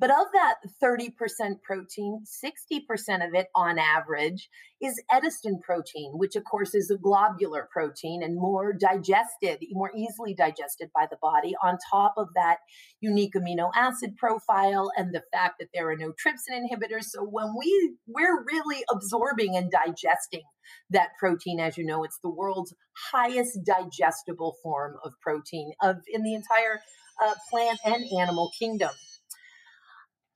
But 0.04 0.12
of 0.12 0.28
that 0.34 0.56
30% 0.84 1.62
protein, 1.62 2.26
60% 2.26 3.26
of 3.26 3.34
it 3.34 3.48
on 3.56 3.80
average 3.80 4.50
is 4.82 5.02
Edestin 5.10 5.62
protein, 5.62 6.12
which 6.16 6.36
of 6.36 6.44
course 6.44 6.76
is 6.76 6.92
a 6.92 6.98
globular 6.98 7.70
protein 7.72 8.22
and 8.22 8.36
more 8.36 8.74
digested, 8.74 9.64
more 9.72 9.94
easily 9.96 10.34
digested 10.34 10.90
by 10.94 11.08
the 11.10 11.16
body, 11.22 11.56
on 11.64 11.78
top 11.90 12.16
of 12.18 12.28
that 12.36 12.58
unique 13.00 13.34
amino 13.34 13.72
acid 13.78 14.18
profile 14.18 14.92
and 14.98 15.16
the 15.16 15.24
fact 15.32 15.56
that 15.60 15.70
there 15.74 15.90
are 15.90 15.96
no 15.96 16.12
trypsin 16.12 16.52
inhibitors. 16.52 17.06
So 17.06 17.24
when 17.24 17.54
we 17.58 17.96
we're 18.06 18.44
really 18.44 18.84
absorbing 18.92 19.56
and 19.56 19.72
digesting 19.72 20.44
that 20.90 21.12
protein, 21.18 21.62
as 21.62 21.78
you 21.78 21.86
know, 21.86 22.04
it's 22.04 22.20
the 22.22 22.30
world's 22.30 22.74
highest 23.14 23.58
digestible 23.66 24.58
form 24.62 24.98
of 25.06 25.14
protein 25.22 25.72
of 25.82 26.02
in 26.12 26.24
the 26.24 26.34
entire 26.34 26.82
uh, 27.26 27.36
plant 27.50 27.80
and 27.86 28.04
animal 28.20 28.52
kingdom 28.60 28.92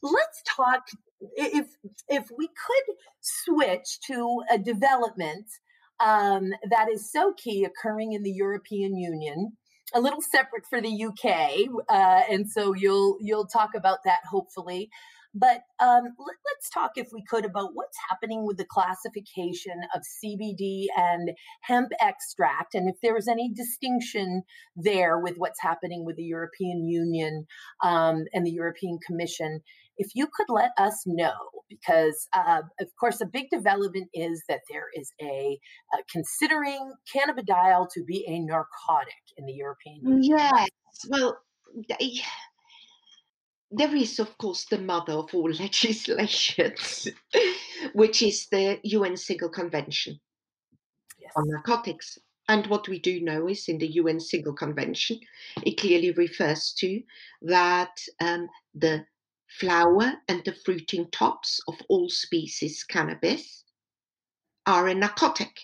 let's 0.01 0.43
talk 0.55 0.87
if 1.35 1.67
if 2.07 2.27
we 2.37 2.47
could 2.47 2.95
switch 3.21 3.99
to 4.07 4.41
a 4.51 4.57
development 4.57 5.45
um, 5.99 6.51
that 6.69 6.89
is 6.91 7.11
so 7.11 7.33
key 7.35 7.65
occurring 7.65 8.13
in 8.13 8.23
the 8.23 8.31
European 8.31 8.95
Union 8.97 9.53
a 9.93 10.01
little 10.01 10.21
separate 10.21 10.65
for 10.69 10.81
the 10.81 11.05
UK, 11.05 11.69
uh, 11.89 12.21
and 12.29 12.49
so 12.49 12.73
you'll 12.73 13.17
you'll 13.21 13.47
talk 13.47 13.69
about 13.75 13.99
that 14.05 14.19
hopefully. 14.29 14.89
But 15.33 15.61
um, 15.79 16.03
let, 16.03 16.35
us 16.57 16.69
talk, 16.73 16.93
if 16.95 17.09
we 17.13 17.23
could, 17.29 17.45
about 17.45 17.71
what's 17.73 17.97
happening 18.09 18.47
with 18.47 18.57
the 18.57 18.65
classification 18.65 19.75
of 19.93 20.01
CBD 20.01 20.85
and 20.95 21.31
hemp 21.61 21.91
extract, 22.01 22.73
and 22.73 22.89
if 22.89 22.95
there's 23.03 23.27
any 23.27 23.53
distinction 23.53 24.41
there 24.75 25.19
with 25.19 25.35
what's 25.37 25.61
happening 25.61 26.05
with 26.05 26.15
the 26.15 26.23
European 26.23 26.87
Union 26.87 27.45
um, 27.83 28.23
and 28.33 28.47
the 28.47 28.51
European 28.51 28.97
Commission. 29.05 29.61
If 29.97 30.11
you 30.15 30.27
could 30.33 30.47
let 30.49 30.71
us 30.77 31.03
know, 31.05 31.33
because 31.69 32.27
uh, 32.33 32.61
of 32.79 32.87
course, 32.99 33.21
a 33.21 33.25
big 33.25 33.49
development 33.51 34.09
is 34.13 34.43
that 34.47 34.61
there 34.69 34.87
is 34.95 35.11
a 35.21 35.57
uh, 35.93 36.01
considering 36.11 36.93
cannabidiol 37.13 37.87
to 37.93 38.03
be 38.03 38.25
a 38.27 38.39
narcotic 38.39 39.23
in 39.37 39.45
the 39.45 39.53
European 39.53 40.01
Union. 40.03 40.23
Yes, 40.23 40.69
well 41.09 41.37
there 43.71 43.95
is, 43.95 44.19
of 44.19 44.37
course, 44.37 44.65
the 44.65 44.77
mother 44.77 45.13
of 45.13 45.33
all 45.33 45.51
legislations, 45.59 47.07
which 47.93 48.21
is 48.21 48.47
the 48.51 48.79
UN 48.83 49.17
Single 49.17 49.49
Convention 49.49 50.19
yes. 51.19 51.31
on 51.35 51.43
Narcotics. 51.47 52.17
And 52.49 52.65
what 52.67 52.87
we 52.87 52.97
do 52.99 53.19
know 53.21 53.47
is 53.49 53.67
in 53.67 53.77
the 53.77 53.87
UN 53.87 54.21
Single 54.21 54.53
Convention, 54.53 55.19
it 55.63 55.77
clearly 55.77 56.11
refers 56.11 56.73
to 56.79 57.01
that 57.41 57.91
um, 58.21 58.47
the 58.73 59.05
flower 59.47 60.13
and 60.27 60.43
the 60.45 60.53
fruiting 60.65 61.09
tops 61.11 61.59
of 61.67 61.75
all 61.89 62.09
species 62.09 62.83
cannabis 62.83 63.63
are 64.65 64.87
a 64.87 64.93
narcotic. 64.93 65.59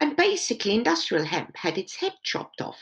And 0.00 0.16
basically, 0.16 0.74
industrial 0.74 1.24
hemp 1.24 1.56
had 1.56 1.76
its 1.76 1.94
head 1.96 2.14
chopped 2.22 2.60
off. 2.60 2.78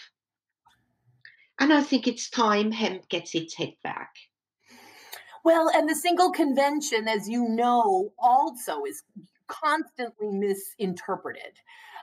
And 1.59 1.73
I 1.73 1.83
think 1.83 2.07
it's 2.07 2.31
time 2.31 2.71
hemp 2.71 3.09
gets 3.09 3.35
its 3.35 3.55
head 3.55 3.75
back. 3.83 4.11
Well, 5.45 5.71
and 5.75 5.89
the 5.89 5.95
single 5.95 6.31
convention, 6.31 7.09
as 7.09 7.29
you 7.29 7.49
know, 7.49 8.13
also 8.19 8.85
is 8.85 9.03
constantly 9.49 10.29
misinterpreted. 10.31 11.59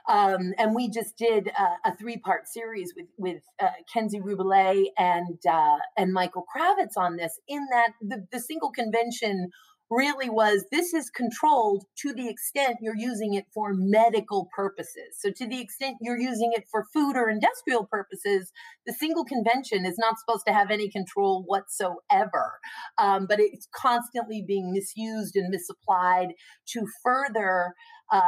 Um, 0.08 0.52
and 0.58 0.74
we 0.74 0.90
just 0.90 1.16
did 1.16 1.48
a, 1.48 1.88
a 1.88 1.96
three-part 1.96 2.46
series 2.46 2.92
with 2.96 3.06
with 3.16 3.42
uh, 3.60 3.68
Kenzi 3.94 4.20
Riboulet 4.20 4.86
and 4.98 5.38
uh, 5.50 5.78
and 5.96 6.12
Michael 6.12 6.44
Krawitz 6.54 6.96
on 6.96 7.16
this. 7.16 7.40
In 7.48 7.66
that 7.70 7.92
the, 8.00 8.26
the 8.30 8.40
single 8.40 8.70
convention 8.70 9.50
really 9.90 10.30
was 10.30 10.64
this 10.70 10.94
is 10.94 11.10
controlled 11.10 11.84
to 11.98 12.12
the 12.12 12.28
extent 12.28 12.78
you're 12.80 12.96
using 12.96 13.34
it 13.34 13.44
for 13.52 13.74
medical 13.74 14.48
purposes. 14.54 15.16
So, 15.18 15.30
to 15.30 15.46
the 15.46 15.60
extent 15.60 15.98
you're 16.00 16.18
using 16.18 16.52
it 16.54 16.64
for 16.70 16.86
food 16.92 17.16
or 17.16 17.28
industrial 17.28 17.86
purposes, 17.86 18.52
the 18.86 18.92
single 18.92 19.24
convention 19.24 19.84
is 19.84 19.98
not 19.98 20.16
supposed 20.18 20.46
to 20.46 20.52
have 20.52 20.70
any 20.70 20.90
control 20.90 21.44
whatsoever. 21.46 22.58
Um, 22.98 23.26
but 23.28 23.38
it's 23.40 23.68
constantly 23.74 24.42
being 24.46 24.72
misused 24.72 25.36
and 25.36 25.48
misapplied 25.50 26.34
to 26.68 26.86
further 27.02 27.74
uh, 28.12 28.20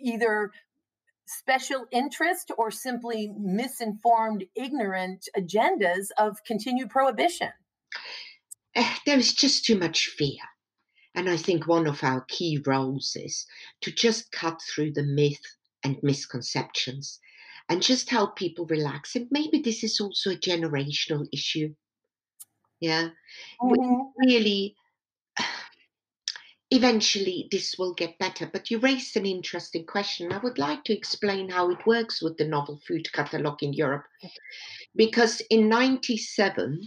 either 0.00 0.50
special 1.28 1.86
interest 1.90 2.50
or 2.56 2.70
simply 2.70 3.32
misinformed, 3.38 4.44
ignorant 4.54 5.28
agendas 5.36 6.08
of 6.18 6.42
continued 6.44 6.90
prohibition. 6.90 7.50
Eh, 8.74 8.94
there 9.06 9.18
is 9.18 9.34
just 9.34 9.64
too 9.64 9.78
much 9.78 10.06
fear. 10.06 10.40
And 11.14 11.28
I 11.28 11.36
think 11.36 11.66
one 11.66 11.86
of 11.86 12.04
our 12.04 12.22
key 12.28 12.62
roles 12.64 13.16
is 13.16 13.46
to 13.80 13.90
just 13.90 14.30
cut 14.32 14.60
through 14.62 14.92
the 14.92 15.02
myth 15.02 15.56
and 15.82 15.96
misconceptions 16.02 17.18
and 17.68 17.82
just 17.82 18.08
help 18.08 18.36
people 18.36 18.66
relax. 18.66 19.14
And 19.14 19.26
maybe 19.30 19.60
this 19.60 19.84
is 19.84 20.00
also 20.00 20.30
a 20.30 20.36
generational 20.36 21.26
issue. 21.32 21.74
Yeah. 22.80 23.10
Mm-hmm. 23.60 24.26
Really, 24.26 24.76
eventually 26.70 27.48
this 27.50 27.76
will 27.78 27.94
get 27.94 28.18
better. 28.18 28.46
But 28.52 28.70
you 28.70 28.78
raised 28.78 29.16
an 29.16 29.26
interesting 29.26 29.86
question. 29.86 30.32
I 30.32 30.38
would 30.38 30.58
like 30.58 30.84
to 30.84 30.96
explain 30.96 31.48
how 31.48 31.70
it 31.70 31.86
works 31.86 32.22
with 32.22 32.36
the 32.36 32.46
novel 32.46 32.80
food 32.86 33.12
catalogue 33.12 33.62
in 33.62 33.72
Europe. 33.72 34.04
Because 34.94 35.40
in 35.50 35.68
97, 35.68 36.86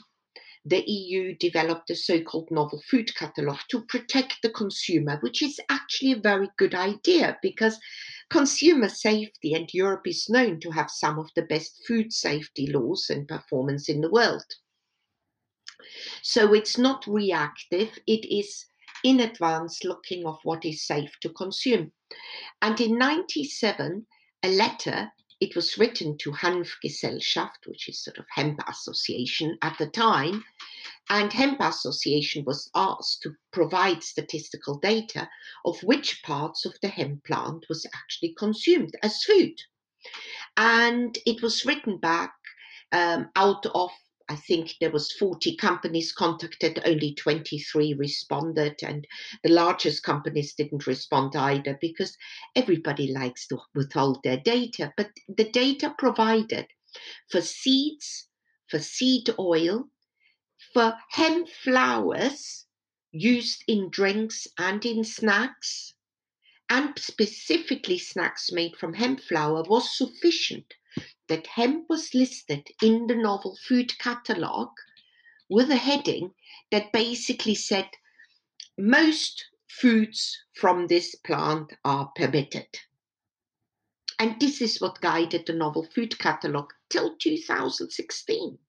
the 0.63 0.83
EU 0.87 1.35
developed 1.37 1.87
the 1.87 1.95
so 1.95 2.21
called 2.21 2.51
novel 2.51 2.81
food 2.87 3.15
catalogue 3.15 3.61
to 3.69 3.83
protect 3.85 4.35
the 4.43 4.49
consumer, 4.51 5.17
which 5.21 5.41
is 5.41 5.59
actually 5.69 6.11
a 6.11 6.19
very 6.19 6.49
good 6.57 6.75
idea 6.75 7.39
because 7.41 7.79
consumer 8.29 8.87
safety 8.87 9.55
and 9.55 9.73
Europe 9.73 10.05
is 10.05 10.29
known 10.29 10.59
to 10.59 10.69
have 10.69 10.91
some 10.91 11.17
of 11.17 11.31
the 11.35 11.41
best 11.41 11.83
food 11.87 12.13
safety 12.13 12.67
laws 12.67 13.09
and 13.09 13.27
performance 13.27 13.89
in 13.89 14.01
the 14.01 14.11
world. 14.11 14.45
So 16.21 16.53
it's 16.53 16.77
not 16.77 17.07
reactive, 17.07 17.97
it 18.05 18.31
is 18.31 18.67
in 19.03 19.19
advance 19.19 19.83
looking 19.83 20.25
of 20.25 20.39
what 20.43 20.65
is 20.65 20.85
safe 20.85 21.11
to 21.21 21.29
consume. 21.29 21.91
And 22.61 22.79
in 22.79 22.97
97, 22.97 24.05
a 24.43 24.47
letter 24.49 25.11
it 25.41 25.55
was 25.55 25.77
written 25.77 26.17
to 26.19 26.31
Hanfgesellschaft, 26.31 27.65
which 27.65 27.89
is 27.89 28.03
sort 28.03 28.19
of 28.19 28.25
hemp 28.29 28.59
association 28.67 29.57
at 29.63 29.75
the 29.79 29.87
time, 29.87 30.43
and 31.09 31.33
hemp 31.33 31.59
association 31.59 32.45
was 32.45 32.69
asked 32.75 33.23
to 33.23 33.35
provide 33.51 34.03
statistical 34.03 34.77
data 34.77 35.27
of 35.65 35.81
which 35.81 36.21
parts 36.23 36.63
of 36.63 36.75
the 36.81 36.87
hemp 36.87 37.25
plant 37.25 37.65
was 37.69 37.87
actually 37.95 38.35
consumed 38.37 38.95
as 39.01 39.23
food. 39.23 39.55
And 40.57 41.17
it 41.25 41.41
was 41.41 41.65
written 41.65 41.97
back 41.97 42.33
um, 42.91 43.29
out 43.35 43.65
of 43.65 43.89
I 44.31 44.37
think 44.37 44.77
there 44.79 44.91
was 44.91 45.11
40 45.11 45.57
companies 45.57 46.13
contacted, 46.13 46.81
only 46.85 47.13
23 47.13 47.95
responded, 47.95 48.81
and 48.81 49.05
the 49.43 49.49
largest 49.49 50.03
companies 50.03 50.53
didn't 50.53 50.87
respond 50.87 51.35
either 51.35 51.77
because 51.81 52.17
everybody 52.55 53.11
likes 53.11 53.45
to 53.47 53.59
withhold 53.75 54.23
their 54.23 54.37
data. 54.37 54.93
But 54.95 55.11
the 55.27 55.51
data 55.51 55.93
provided 55.97 56.67
for 57.29 57.41
seeds, 57.41 58.29
for 58.69 58.79
seed 58.79 59.29
oil, 59.37 59.89
for 60.73 60.97
hemp 61.09 61.49
flowers 61.49 62.67
used 63.11 63.65
in 63.67 63.89
drinks 63.89 64.47
and 64.57 64.85
in 64.85 65.03
snacks, 65.03 65.93
and 66.69 66.97
specifically 66.97 67.97
snacks 67.97 68.49
made 68.49 68.77
from 68.77 68.93
hemp 68.93 69.19
flour 69.19 69.63
was 69.63 69.93
sufficient 69.97 70.73
that 71.27 71.47
hemp 71.47 71.85
was 71.89 72.13
listed 72.13 72.67
in 72.81 73.07
the 73.07 73.15
novel 73.15 73.57
food 73.67 73.97
catalogue 73.99 74.75
with 75.49 75.69
a 75.69 75.77
heading 75.77 76.33
that 76.71 76.91
basically 76.91 77.55
said 77.55 77.89
most 78.77 79.45
foods 79.67 80.37
from 80.53 80.87
this 80.87 81.15
plant 81.15 81.73
are 81.83 82.11
permitted. 82.15 82.67
And 84.19 84.39
this 84.39 84.61
is 84.61 84.79
what 84.79 85.01
guided 85.01 85.47
the 85.47 85.53
novel 85.53 85.83
food 85.83 86.19
catalogue 86.19 86.73
till 86.89 87.15
2016. 87.17 88.59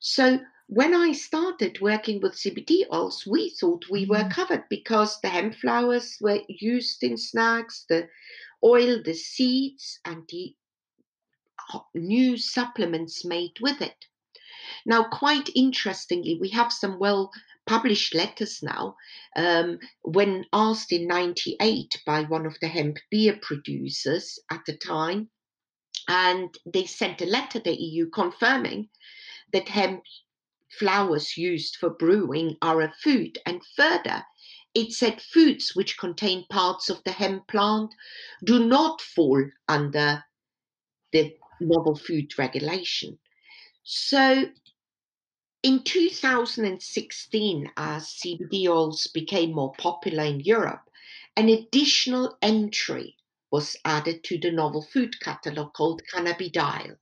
So 0.00 0.40
when 0.66 0.94
I 0.94 1.12
started 1.12 1.80
working 1.80 2.20
with 2.20 2.34
CBD 2.36 2.84
oils, 2.92 3.26
we 3.26 3.50
thought 3.50 3.90
we 3.90 4.06
were 4.06 4.24
mm. 4.24 4.30
covered 4.30 4.64
because 4.70 5.20
the 5.20 5.28
hemp 5.28 5.56
flowers 5.56 6.16
were 6.20 6.40
used 6.48 7.02
in 7.02 7.16
snacks, 7.16 7.84
the 7.88 8.08
oil, 8.62 9.02
the 9.02 9.14
seeds, 9.14 9.98
and 10.04 10.22
the 10.28 10.54
new 11.94 12.36
supplements 12.36 13.24
made 13.24 13.58
with 13.60 13.80
it. 13.80 14.06
Now, 14.86 15.04
quite 15.04 15.48
interestingly, 15.54 16.38
we 16.40 16.50
have 16.50 16.72
some 16.72 16.98
well 16.98 17.30
published 17.66 18.14
letters 18.14 18.62
now. 18.62 18.96
Um, 19.36 19.78
when 20.02 20.44
asked 20.52 20.92
in 20.92 21.06
98 21.06 22.02
by 22.04 22.24
one 22.24 22.46
of 22.46 22.58
the 22.60 22.68
hemp 22.68 22.98
beer 23.10 23.38
producers 23.40 24.38
at 24.50 24.64
the 24.66 24.76
time, 24.76 25.30
and 26.08 26.56
they 26.66 26.84
sent 26.84 27.22
a 27.22 27.26
letter 27.26 27.58
to 27.58 27.64
the 27.64 27.74
EU 27.74 28.10
confirming 28.10 28.90
that 29.52 29.68
hemp 29.68 30.02
flowers 30.78 31.36
used 31.36 31.76
for 31.76 31.90
brewing 31.90 32.56
are 32.60 32.82
a 32.82 32.92
food. 33.02 33.38
And 33.46 33.62
further, 33.76 34.24
it 34.74 34.92
said 34.92 35.22
foods 35.22 35.74
which 35.74 35.98
contain 35.98 36.46
parts 36.50 36.90
of 36.90 37.02
the 37.04 37.12
hemp 37.12 37.48
plant 37.48 37.94
do 38.42 38.66
not 38.66 39.00
fall 39.00 39.44
under 39.68 40.24
the 41.12 41.36
novel 41.60 41.96
food 41.96 42.38
regulation. 42.38 43.18
So 43.82 44.46
in 45.62 45.82
2016, 45.82 47.70
as 47.76 48.04
CBD 48.06 48.68
oils 48.68 49.06
became 49.08 49.54
more 49.54 49.72
popular 49.78 50.24
in 50.24 50.40
Europe, 50.40 50.90
an 51.36 51.48
additional 51.48 52.36
entry 52.42 53.16
was 53.50 53.76
added 53.84 54.24
to 54.24 54.38
the 54.38 54.50
novel 54.50 54.82
food 54.82 55.18
catalogue 55.20 55.72
called 55.74 56.02
cannabidiol. 56.12 56.96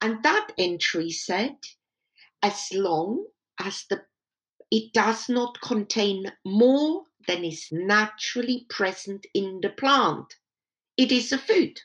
And 0.00 0.22
that 0.22 0.52
entry 0.58 1.10
said, 1.10 1.56
as 2.42 2.72
long 2.72 3.26
as 3.58 3.84
the 3.88 4.04
it 4.70 4.92
does 4.92 5.28
not 5.28 5.60
contain 5.60 6.32
more 6.44 7.04
than 7.28 7.44
is 7.44 7.68
naturally 7.70 8.66
present 8.68 9.26
in 9.32 9.60
the 9.60 9.70
plant, 9.70 10.34
it 10.96 11.12
is 11.12 11.30
a 11.30 11.38
food 11.38 11.80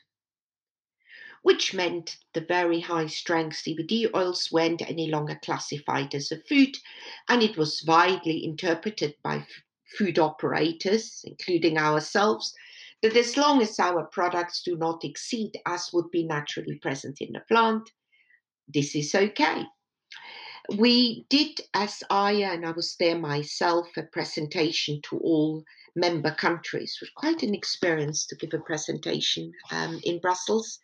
which 1.42 1.72
meant 1.72 2.18
the 2.34 2.40
very 2.40 2.80
high 2.80 3.06
strength 3.06 3.56
CBD 3.56 4.08
oils 4.14 4.50
weren't 4.52 4.82
any 4.82 5.10
longer 5.10 5.38
classified 5.42 6.14
as 6.14 6.30
a 6.30 6.40
food, 6.42 6.76
and 7.28 7.42
it 7.42 7.56
was 7.56 7.84
widely 7.86 8.44
interpreted 8.44 9.14
by 9.22 9.36
f- 9.36 9.46
food 9.96 10.18
operators, 10.18 11.22
including 11.24 11.78
ourselves, 11.78 12.54
that 13.02 13.16
as 13.16 13.36
long 13.36 13.62
as 13.62 13.78
our 13.78 14.04
products 14.04 14.62
do 14.62 14.76
not 14.76 15.04
exceed 15.04 15.58
as 15.66 15.90
would 15.92 16.10
be 16.10 16.24
naturally 16.24 16.76
present 16.76 17.20
in 17.20 17.32
the 17.32 17.40
plant, 17.40 17.90
this 18.68 18.94
is 18.94 19.14
okay. 19.14 19.64
We 20.76 21.24
did, 21.30 21.60
as 21.74 22.02
I 22.10 22.32
and 22.32 22.66
I 22.66 22.72
was 22.72 22.94
there 22.96 23.18
myself, 23.18 23.88
a 23.96 24.02
presentation 24.02 25.00
to 25.04 25.18
all 25.18 25.64
member 25.96 26.32
countries. 26.32 26.96
It 26.96 27.04
was 27.04 27.10
quite 27.16 27.42
an 27.42 27.54
experience 27.54 28.26
to 28.26 28.36
give 28.36 28.52
a 28.52 28.58
presentation 28.58 29.52
um, 29.72 30.00
in 30.04 30.20
Brussels. 30.20 30.78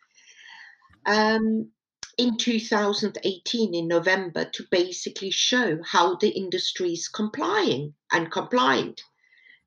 Um, 1.07 1.71
in 2.17 2.35
2018 2.37 3.75
in 3.75 3.87
November 3.87 4.45
to 4.45 4.63
basically 4.71 5.31
show 5.31 5.79
how 5.83 6.15
the 6.15 6.29
industry 6.29 6.93
is 6.93 7.07
complying 7.07 7.93
and 8.11 8.31
compliant 8.31 9.01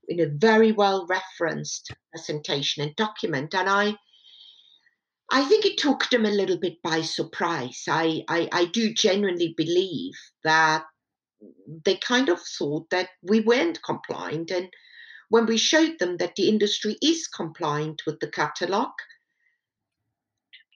in 0.09 0.21
a 0.21 0.27
very 0.27 0.73
well 0.73 1.07
referenced 1.07 1.93
presentation 2.13 2.83
and 2.83 2.95
document. 2.97 3.55
And 3.55 3.69
I 3.69 3.97
I 5.33 5.45
think 5.45 5.65
it 5.65 5.79
took 5.79 6.11
them 6.11 6.27
a 6.27 6.31
little 6.31 6.59
bit 6.59 6.83
by 6.83 7.03
surprise. 7.03 7.85
I, 7.89 8.25
I, 8.29 8.49
I 8.51 8.65
do 8.65 8.93
genuinely 8.93 9.55
believe 9.57 10.15
that 10.43 10.85
they 11.85 11.95
kind 11.97 12.29
of 12.29 12.41
thought 12.41 12.91
that 12.91 13.11
we 13.23 13.39
weren't 13.39 13.81
compliant. 13.85 14.51
And 14.51 14.69
when 15.29 15.47
we 15.47 15.57
showed 15.57 16.01
them 16.01 16.17
that 16.17 16.35
the 16.35 16.49
industry 16.49 16.99
is 17.01 17.29
compliant 17.29 18.03
with 18.07 18.19
the 18.19 18.29
catalogue, 18.29 18.99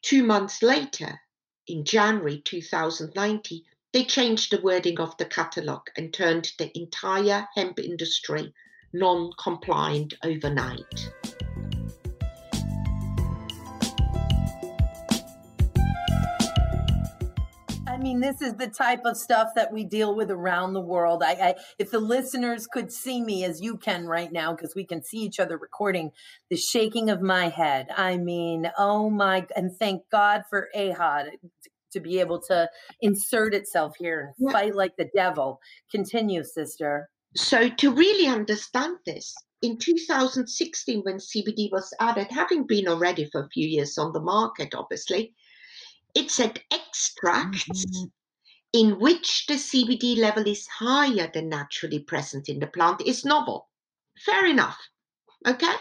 two 0.05 0.23
months 0.23 0.63
later, 0.63 1.19
in 1.67 1.83
January 1.83 2.43
2019, 2.45 3.63
they 3.95 4.05
changed 4.05 4.51
the 4.53 4.61
wording 4.61 5.01
of 5.01 5.17
the 5.17 5.25
catalogue 5.25 5.89
and 5.97 6.13
turned 6.13 6.53
the 6.59 6.71
entire 6.77 7.49
hemp 7.55 7.79
industry 7.79 8.53
non 8.93 9.31
compliant 9.43 10.13
overnight. 10.23 11.11
Mean, 18.05 18.21
this 18.21 18.43
is 18.43 18.53
the 18.57 18.67
type 18.67 19.07
of 19.07 19.17
stuff 19.17 19.53
that 19.57 19.73
we 19.73 19.83
deal 19.83 20.15
with 20.15 20.31
around 20.31 20.75
the 20.75 20.81
world. 20.83 21.23
I, 21.23 21.33
I 21.33 21.55
if 21.79 21.91
the 21.91 22.01
listeners 22.01 22.67
could 22.67 22.93
see 22.93 23.23
me 23.23 23.45
as 23.45 23.63
you 23.63 23.79
can 23.79 24.07
right 24.07 24.31
now, 24.31 24.55
because 24.55 24.75
we 24.75 24.85
can 24.85 25.03
see 25.03 25.17
each 25.21 25.41
other 25.41 25.57
recording, 25.57 26.11
the 26.51 26.57
shaking 26.59 27.09
of 27.09 27.23
my 27.23 27.49
head. 27.49 27.87
I 27.97 28.19
mean, 28.19 28.71
oh 28.77 29.09
my, 29.09 29.47
and 29.57 29.71
thank 29.79 30.03
God 30.13 30.43
for 30.51 30.69
EIHA 30.77 31.31
to 31.93 32.01
be 32.01 32.21
able 32.21 32.43
to 32.43 32.69
insert 33.01 33.55
itself 33.55 33.95
here 33.99 34.35
and 34.39 34.49
yeah. 34.49 34.53
fight 34.53 34.75
like 34.75 34.99
the 34.99 35.09
devil. 35.17 35.59
Continue, 35.91 36.45
sister. 36.45 37.09
So, 37.35 37.71
to 37.71 37.91
really 37.91 38.29
understand 38.29 38.99
this, 39.07 39.35
in 39.63 39.79
2016, 39.79 41.01
when 41.05 41.17
CBD 41.17 41.73
was 41.73 41.91
added, 41.99 42.27
having 42.29 42.67
been 42.67 42.87
already 42.87 43.31
for 43.33 43.45
a 43.45 43.49
few 43.49 43.67
years 43.67 43.97
on 43.97 44.13
the 44.13 44.21
market, 44.21 44.75
obviously, 44.75 45.33
it 46.15 46.31
said 46.31 46.63
extracts 46.71 47.65
mm-hmm. 47.65 48.05
in 48.73 48.99
which 48.99 49.47
the 49.47 49.55
CBD 49.55 50.17
level 50.17 50.47
is 50.47 50.67
higher 50.67 51.31
than 51.33 51.49
naturally 51.49 52.01
present 52.01 52.49
in 52.49 52.59
the 52.59 52.67
plant 52.67 53.03
is 53.03 53.25
novel. 53.25 53.69
Fair 54.19 54.47
enough. 54.47 54.79
Okay 55.47 55.75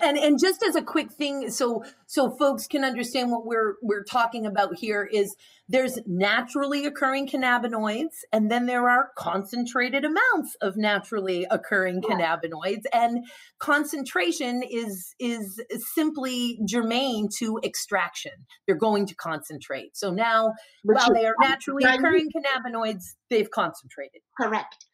and 0.00 0.16
and 0.16 0.38
just 0.40 0.62
as 0.62 0.76
a 0.76 0.82
quick 0.82 1.12
thing 1.12 1.50
so 1.50 1.84
so 2.06 2.30
folks 2.30 2.66
can 2.66 2.84
understand 2.84 3.30
what 3.30 3.44
we're 3.44 3.74
we're 3.82 4.04
talking 4.04 4.46
about 4.46 4.76
here 4.76 5.08
is 5.10 5.34
there's 5.72 5.98
naturally 6.06 6.84
occurring 6.84 7.26
cannabinoids 7.26 8.18
and 8.30 8.50
then 8.50 8.66
there 8.66 8.90
are 8.90 9.10
concentrated 9.16 10.04
amounts 10.04 10.54
of 10.60 10.76
naturally 10.76 11.46
occurring 11.50 12.02
cannabinoids. 12.02 12.82
And 12.92 13.24
concentration 13.58 14.62
is 14.68 15.14
is 15.18 15.60
simply 15.94 16.58
germane 16.68 17.28
to 17.38 17.58
extraction. 17.64 18.32
They're 18.66 18.76
going 18.76 19.06
to 19.06 19.14
concentrate. 19.14 19.96
So 19.96 20.10
now 20.10 20.52
but 20.84 20.96
while 20.96 21.14
they 21.14 21.24
are 21.24 21.36
naturally 21.40 21.84
occurring 21.84 22.28
cannabinoids 22.36 23.14
they've 23.30 23.50
concentrated. 23.50 24.20
Correct. 24.38 24.84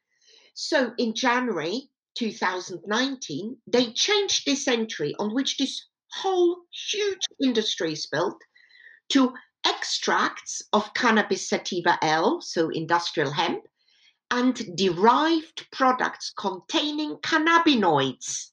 So 0.54 0.92
in 0.96 1.14
january 1.14 1.88
2019, 2.18 3.56
they 3.68 3.92
changed 3.92 4.44
this 4.44 4.66
entry 4.66 5.14
on 5.20 5.32
which 5.32 5.56
this 5.56 5.86
whole 6.10 6.62
huge 6.90 7.24
industry 7.40 7.92
is 7.92 8.08
built 8.08 8.42
to 9.08 9.32
extracts 9.64 10.60
of 10.72 10.92
cannabis 10.94 11.48
sativa 11.48 11.96
L, 12.02 12.40
so 12.40 12.70
industrial 12.70 13.30
hemp, 13.30 13.62
and 14.32 14.76
derived 14.76 15.70
products 15.70 16.32
containing 16.36 17.14
cannabinoids 17.18 18.48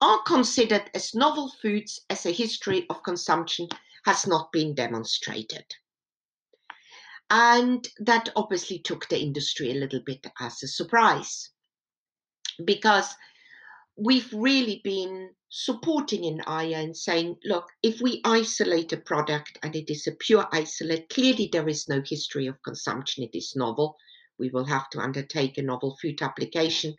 are 0.00 0.22
considered 0.22 0.88
as 0.94 1.12
novel 1.12 1.52
foods 1.60 2.00
as 2.08 2.24
a 2.24 2.30
history 2.30 2.86
of 2.88 3.02
consumption 3.02 3.68
has 4.04 4.28
not 4.28 4.52
been 4.52 4.76
demonstrated. 4.76 5.64
And 7.28 7.88
that 7.98 8.28
obviously 8.36 8.78
took 8.78 9.08
the 9.08 9.18
industry 9.18 9.72
a 9.72 9.80
little 9.80 10.02
bit 10.06 10.24
as 10.38 10.62
a 10.62 10.68
surprise 10.68 11.50
because 12.64 13.14
we've 13.96 14.32
really 14.32 14.80
been 14.82 15.30
supporting 15.50 16.24
in 16.24 16.38
EIHA 16.38 16.84
and 16.84 16.96
saying, 16.96 17.36
look, 17.44 17.66
if 17.82 18.00
we 18.00 18.20
isolate 18.24 18.92
a 18.92 18.96
product 18.96 19.58
and 19.62 19.74
it 19.74 19.90
is 19.90 20.06
a 20.06 20.12
pure 20.12 20.48
isolate, 20.52 21.08
clearly 21.08 21.48
there 21.52 21.68
is 21.68 21.88
no 21.88 22.00
history 22.04 22.46
of 22.46 22.62
consumption. 22.62 23.24
It 23.24 23.36
is 23.36 23.54
novel. 23.56 23.96
We 24.38 24.48
will 24.48 24.64
have 24.64 24.88
to 24.90 25.00
undertake 25.00 25.58
a 25.58 25.62
novel 25.62 25.98
food 26.00 26.22
application. 26.22 26.94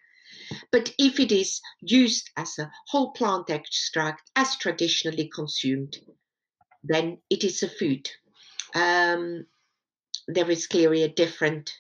But 0.72 0.94
if 0.98 1.20
it 1.20 1.32
is 1.32 1.62
used 1.82 2.30
as 2.38 2.60
a 2.60 2.72
whole 2.88 3.12
plant 3.12 3.50
extract, 3.50 4.30
as 4.36 4.58
traditionally 4.58 5.30
consumed, 5.34 5.98
then 6.84 7.20
it 7.30 7.44
is 7.44 7.64
a 7.64 7.70
food. 7.70 8.10
Um, 8.76 9.46
there 10.28 10.50
is 10.50 10.68
clearly 10.68 11.04
a 11.04 11.10
different 11.10 11.72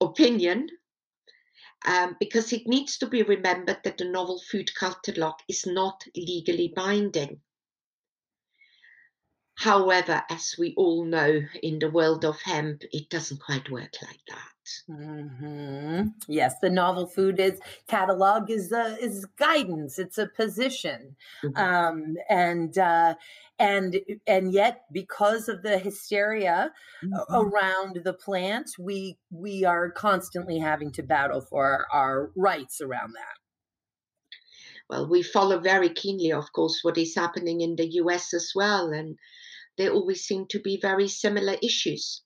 opinion 0.00 0.68
um, 1.86 2.16
because 2.20 2.52
it 2.52 2.66
needs 2.66 2.98
to 2.98 3.06
be 3.06 3.22
remembered 3.22 3.78
that 3.84 3.98
the 3.98 4.04
novel 4.04 4.40
food 4.50 4.70
catalogue 4.74 5.40
is 5.48 5.66
not 5.66 6.04
legally 6.16 6.72
binding. 6.74 7.40
However, 9.60 10.22
as 10.30 10.54
we 10.58 10.72
all 10.78 11.04
know 11.04 11.42
in 11.62 11.80
the 11.80 11.90
world 11.90 12.24
of 12.24 12.40
hemp, 12.40 12.82
it 12.94 13.10
doesn't 13.10 13.42
quite 13.42 13.70
work 13.70 13.92
like 14.00 14.20
that. 14.28 14.90
Mm-hmm. 14.90 16.02
Yes, 16.28 16.54
the 16.62 16.70
novel 16.70 17.06
food 17.06 17.38
is 17.38 17.60
catalog 17.86 18.50
is 18.50 18.72
a, 18.72 18.96
is 18.98 19.26
guidance. 19.36 19.98
It's 19.98 20.16
a 20.16 20.28
position, 20.28 21.14
mm-hmm. 21.44 21.58
um, 21.58 22.16
and 22.30 22.78
uh, 22.78 23.16
and 23.58 24.00
and 24.26 24.50
yet 24.50 24.86
because 24.94 25.50
of 25.50 25.62
the 25.62 25.78
hysteria 25.78 26.72
mm-hmm. 27.04 27.34
around 27.34 28.00
the 28.02 28.14
plant, 28.14 28.70
we 28.78 29.18
we 29.30 29.66
are 29.66 29.90
constantly 29.90 30.58
having 30.58 30.90
to 30.92 31.02
battle 31.02 31.42
for 31.42 31.86
our 31.92 32.30
rights 32.34 32.80
around 32.80 33.12
that. 33.12 33.36
Well, 34.88 35.06
we 35.06 35.22
follow 35.22 35.60
very 35.60 35.90
keenly, 35.90 36.32
of 36.32 36.50
course, 36.54 36.78
what 36.80 36.96
is 36.96 37.14
happening 37.14 37.60
in 37.60 37.76
the 37.76 37.86
U.S. 37.96 38.32
as 38.32 38.52
well, 38.56 38.90
and 38.90 39.18
there 39.80 39.92
always 39.92 40.22
seem 40.22 40.44
to 40.46 40.60
be 40.60 40.78
very 40.78 41.08
similar 41.08 41.56
issues. 41.62 42.22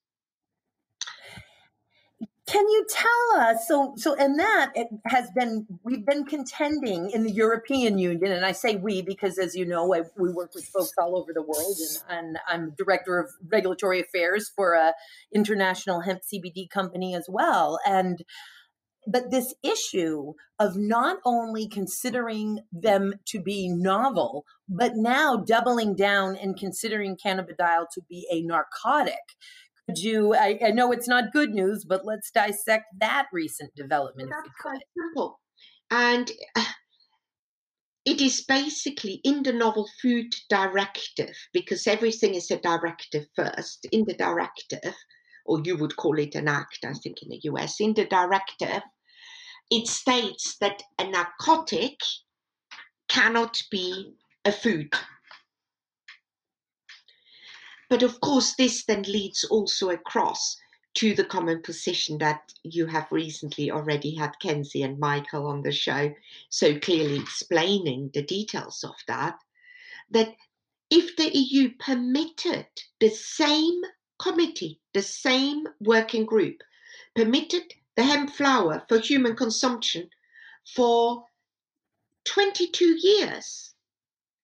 Can 2.48 2.68
you 2.68 2.84
tell 2.90 3.40
us? 3.40 3.66
So, 3.68 3.94
so, 3.96 4.14
and 4.16 4.38
that 4.40 4.72
has 5.06 5.30
been 5.30 5.66
we've 5.84 6.04
been 6.04 6.24
contending 6.24 7.10
in 7.10 7.22
the 7.22 7.30
European 7.30 7.96
Union, 7.96 8.32
and 8.32 8.44
I 8.44 8.52
say 8.52 8.74
we 8.74 9.02
because, 9.02 9.38
as 9.38 9.54
you 9.54 9.64
know, 9.64 9.94
I, 9.94 10.02
we 10.18 10.30
work 10.30 10.52
with 10.54 10.64
folks 10.66 10.92
all 11.00 11.16
over 11.16 11.32
the 11.32 11.42
world, 11.42 11.76
and, 11.78 12.18
and 12.18 12.38
I'm 12.48 12.74
director 12.76 13.18
of 13.18 13.30
regulatory 13.48 14.00
affairs 14.00 14.50
for 14.54 14.74
a 14.74 14.92
international 15.32 16.00
hemp 16.00 16.20
CBD 16.22 16.68
company 16.68 17.14
as 17.14 17.26
well, 17.28 17.78
and 17.86 18.22
but 19.06 19.30
this 19.30 19.54
issue 19.62 20.32
of 20.58 20.76
not 20.76 21.18
only 21.24 21.68
considering 21.68 22.60
them 22.72 23.14
to 23.26 23.40
be 23.40 23.68
novel, 23.68 24.44
but 24.68 24.92
now 24.94 25.36
doubling 25.36 25.94
down 25.94 26.36
and 26.36 26.56
considering 26.56 27.16
cannabidiol 27.16 27.86
to 27.92 28.00
be 28.08 28.26
a 28.30 28.42
narcotic 28.42 29.14
could 29.86 29.98
you? 29.98 30.34
I, 30.34 30.58
I, 30.64 30.70
know 30.70 30.92
it's 30.92 31.08
not 31.08 31.32
good 31.32 31.50
news, 31.50 31.84
but 31.84 32.06
let's 32.06 32.30
dissect 32.30 32.86
that 33.00 33.26
recent 33.32 33.74
development. 33.74 34.30
That's 34.30 34.54
quite 34.60 34.82
simple, 34.96 35.40
and 35.90 36.30
it 38.06 38.20
is 38.20 38.42
basically 38.42 39.20
in 39.24 39.42
the 39.42 39.52
novel 39.52 39.88
food 40.00 40.34
directive 40.48 41.34
because 41.52 41.86
everything 41.86 42.34
is 42.34 42.50
a 42.50 42.58
directive 42.58 43.26
first. 43.36 43.86
In 43.92 44.04
the 44.06 44.14
directive, 44.14 44.94
or 45.44 45.60
you 45.62 45.76
would 45.76 45.96
call 45.96 46.18
it 46.18 46.34
an 46.34 46.48
act, 46.48 46.78
I 46.84 46.94
think, 46.94 47.22
in 47.22 47.28
the 47.28 47.40
US. 47.42 47.76
In 47.80 47.92
the 47.94 48.06
directive, 48.06 48.82
it 49.70 49.86
states 49.86 50.56
that 50.58 50.82
a 50.98 51.04
narcotic 51.04 52.00
cannot 53.08 53.62
be 53.70 54.14
a 54.44 54.52
food 54.52 54.90
but 57.94 58.02
of 58.02 58.20
course, 58.20 58.56
this 58.56 58.84
then 58.84 59.02
leads 59.02 59.44
also 59.44 59.90
across 59.90 60.56
to 60.94 61.14
the 61.14 61.24
common 61.24 61.62
position 61.62 62.18
that 62.18 62.52
you 62.64 62.86
have 62.86 63.06
recently 63.12 63.70
already 63.70 64.16
had 64.16 64.40
Kenzie 64.40 64.82
and 64.82 64.98
Michael 64.98 65.46
on 65.46 65.62
the 65.62 65.70
show, 65.70 66.12
so 66.48 66.78
clearly 66.80 67.20
explaining 67.20 68.10
the 68.12 68.22
details 68.22 68.82
of 68.84 68.96
that. 69.06 69.38
That 70.10 70.34
if 70.90 71.14
the 71.16 71.30
EU 71.36 71.74
permitted 71.78 72.66
the 72.98 73.10
same 73.10 73.80
committee, 74.18 74.80
the 74.92 75.02
same 75.02 75.68
working 75.78 76.24
group, 76.24 76.62
permitted 77.14 77.74
the 77.96 78.04
hemp 78.04 78.30
flower 78.30 78.84
for 78.88 78.98
human 78.98 79.36
consumption 79.36 80.08
for 80.74 81.24
22 82.24 82.96
years, 83.00 83.74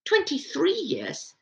23 0.05 0.73
years, 0.73 1.33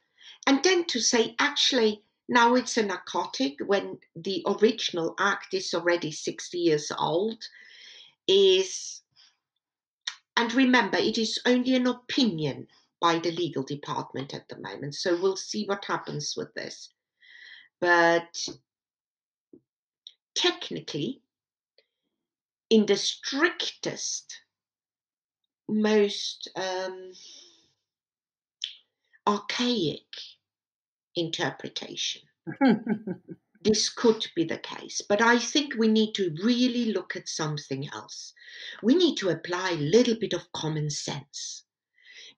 and 0.48 0.64
then 0.64 0.86
to 0.86 1.00
say, 1.00 1.36
actually, 1.40 2.04
now 2.28 2.56
it's 2.56 2.78
a 2.78 2.84
narcotic 2.84 3.56
when 3.66 3.98
the 4.16 4.44
original 4.48 5.16
act 5.20 5.54
is 5.54 5.74
already 5.74 6.12
60 6.12 6.58
years 6.58 6.92
old, 6.98 7.44
is, 8.28 9.02
and 10.38 10.54
remember, 10.54 10.98
it 10.98 11.18
is 11.18 11.40
only 11.46 11.76
an 11.76 11.88
opinion 11.88 12.68
by 13.02 13.18
the 13.20 13.32
legal 13.32 13.64
department 13.64 14.34
at 14.34 14.48
the 14.48 14.60
moment. 14.60 14.94
So 14.96 15.20
we'll 15.20 15.36
see 15.36 15.66
what 15.66 15.86
happens 15.86 16.36
with 16.38 16.54
this. 16.54 16.90
But 17.82 18.48
technically, 20.36 21.22
in 22.70 22.86
the 22.86 22.98
strictest, 22.98 24.42
most 25.68 26.50
um, 26.56 27.12
archaic 29.28 30.06
interpretation, 31.16 32.22
this 33.62 33.90
could 33.90 34.28
be 34.36 34.44
the 34.44 34.58
case. 34.58 35.02
But 35.08 35.22
I 35.22 35.40
think 35.40 35.74
we 35.76 35.88
need 35.88 36.14
to 36.14 36.36
really 36.44 36.92
look 36.94 37.16
at 37.16 37.28
something 37.28 37.90
else. 37.94 38.34
We 38.84 38.96
need 38.96 39.16
to 39.18 39.30
apply 39.30 39.72
a 39.72 39.76
little 39.76 40.16
bit 40.16 40.34
of 40.34 40.52
common 40.54 40.90
sense. 40.90 41.64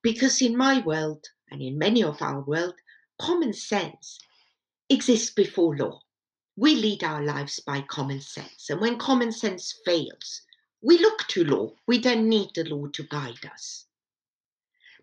Because 0.01 0.41
in 0.41 0.57
my 0.57 0.79
world, 0.79 1.27
and 1.51 1.61
in 1.61 1.77
many 1.77 2.03
of 2.03 2.21
our 2.21 2.41
world, 2.41 2.75
common 3.19 3.53
sense 3.53 4.19
exists 4.89 5.29
before 5.29 5.77
law. 5.77 6.01
We 6.55 6.75
lead 6.75 7.03
our 7.03 7.23
lives 7.23 7.59
by 7.59 7.81
common 7.81 8.21
sense. 8.21 8.69
And 8.69 8.81
when 8.81 8.97
common 8.97 9.31
sense 9.31 9.79
fails, 9.85 10.41
we 10.81 10.97
look 10.97 11.27
to 11.29 11.43
law. 11.43 11.71
We 11.87 11.99
don't 11.99 12.27
need 12.27 12.49
the 12.55 12.63
law 12.63 12.87
to 12.87 13.03
guide 13.03 13.45
us. 13.45 13.85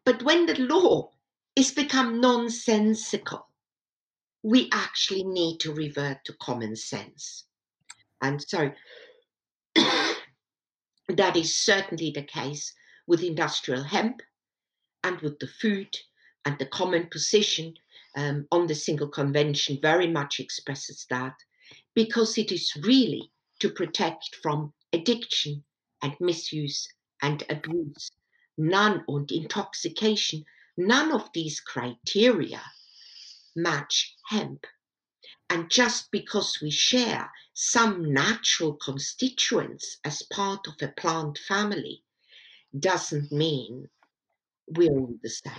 But 0.04 0.22
when 0.22 0.46
the 0.46 0.56
law 0.56 1.10
is 1.56 1.72
become 1.72 2.20
nonsensical, 2.20 3.48
we 4.42 4.68
actually 4.72 5.24
need 5.24 5.58
to 5.60 5.72
revert 5.72 6.24
to 6.24 6.32
common 6.34 6.76
sense. 6.76 7.44
And 8.22 8.42
so 8.42 8.72
that 11.08 11.36
is 11.36 11.56
certainly 11.56 12.10
the 12.10 12.22
case 12.22 12.74
with 13.06 13.22
industrial 13.22 13.84
hemp 13.84 14.22
and 15.02 15.20
with 15.20 15.38
the 15.38 15.46
food 15.46 15.96
and 16.44 16.58
the 16.58 16.66
common 16.66 17.08
position 17.08 17.74
um, 18.16 18.46
on 18.50 18.66
the 18.66 18.74
single 18.74 19.08
convention 19.08 19.78
very 19.80 20.06
much 20.06 20.40
expresses 20.40 21.06
that 21.10 21.34
because 21.94 22.38
it 22.38 22.52
is 22.52 22.72
really 22.82 23.30
to 23.60 23.70
protect 23.70 24.36
from 24.42 24.72
addiction 24.92 25.64
and 26.02 26.14
misuse 26.20 26.88
and 27.22 27.42
abuse, 27.50 28.10
none 28.56 29.04
and 29.08 29.30
intoxication, 29.32 30.44
none 30.76 31.12
of 31.12 31.28
these 31.34 31.60
criteria 31.60 32.62
match 33.56 34.14
hemp. 34.28 34.64
And 35.50 35.70
just 35.70 36.10
because 36.10 36.58
we 36.62 36.70
share 36.70 37.30
some 37.54 38.12
natural 38.12 38.74
constituents 38.74 39.98
as 40.04 40.22
part 40.22 40.66
of 40.66 40.74
a 40.80 40.88
plant 40.88 41.38
family 41.38 42.04
doesn't 42.78 43.32
mean 43.32 43.88
we're 44.68 44.92
all 44.92 45.14
the 45.22 45.30
same 45.30 45.52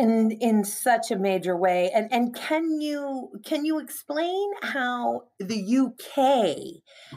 in 0.00 0.30
in 0.30 0.64
such 0.64 1.10
a 1.10 1.18
major 1.18 1.56
way 1.56 1.90
and 1.94 2.12
and 2.12 2.34
can 2.34 2.80
you 2.80 3.30
can 3.44 3.64
you 3.64 3.78
explain 3.78 4.50
how 4.62 5.22
the 5.38 5.76
UK 5.76 6.14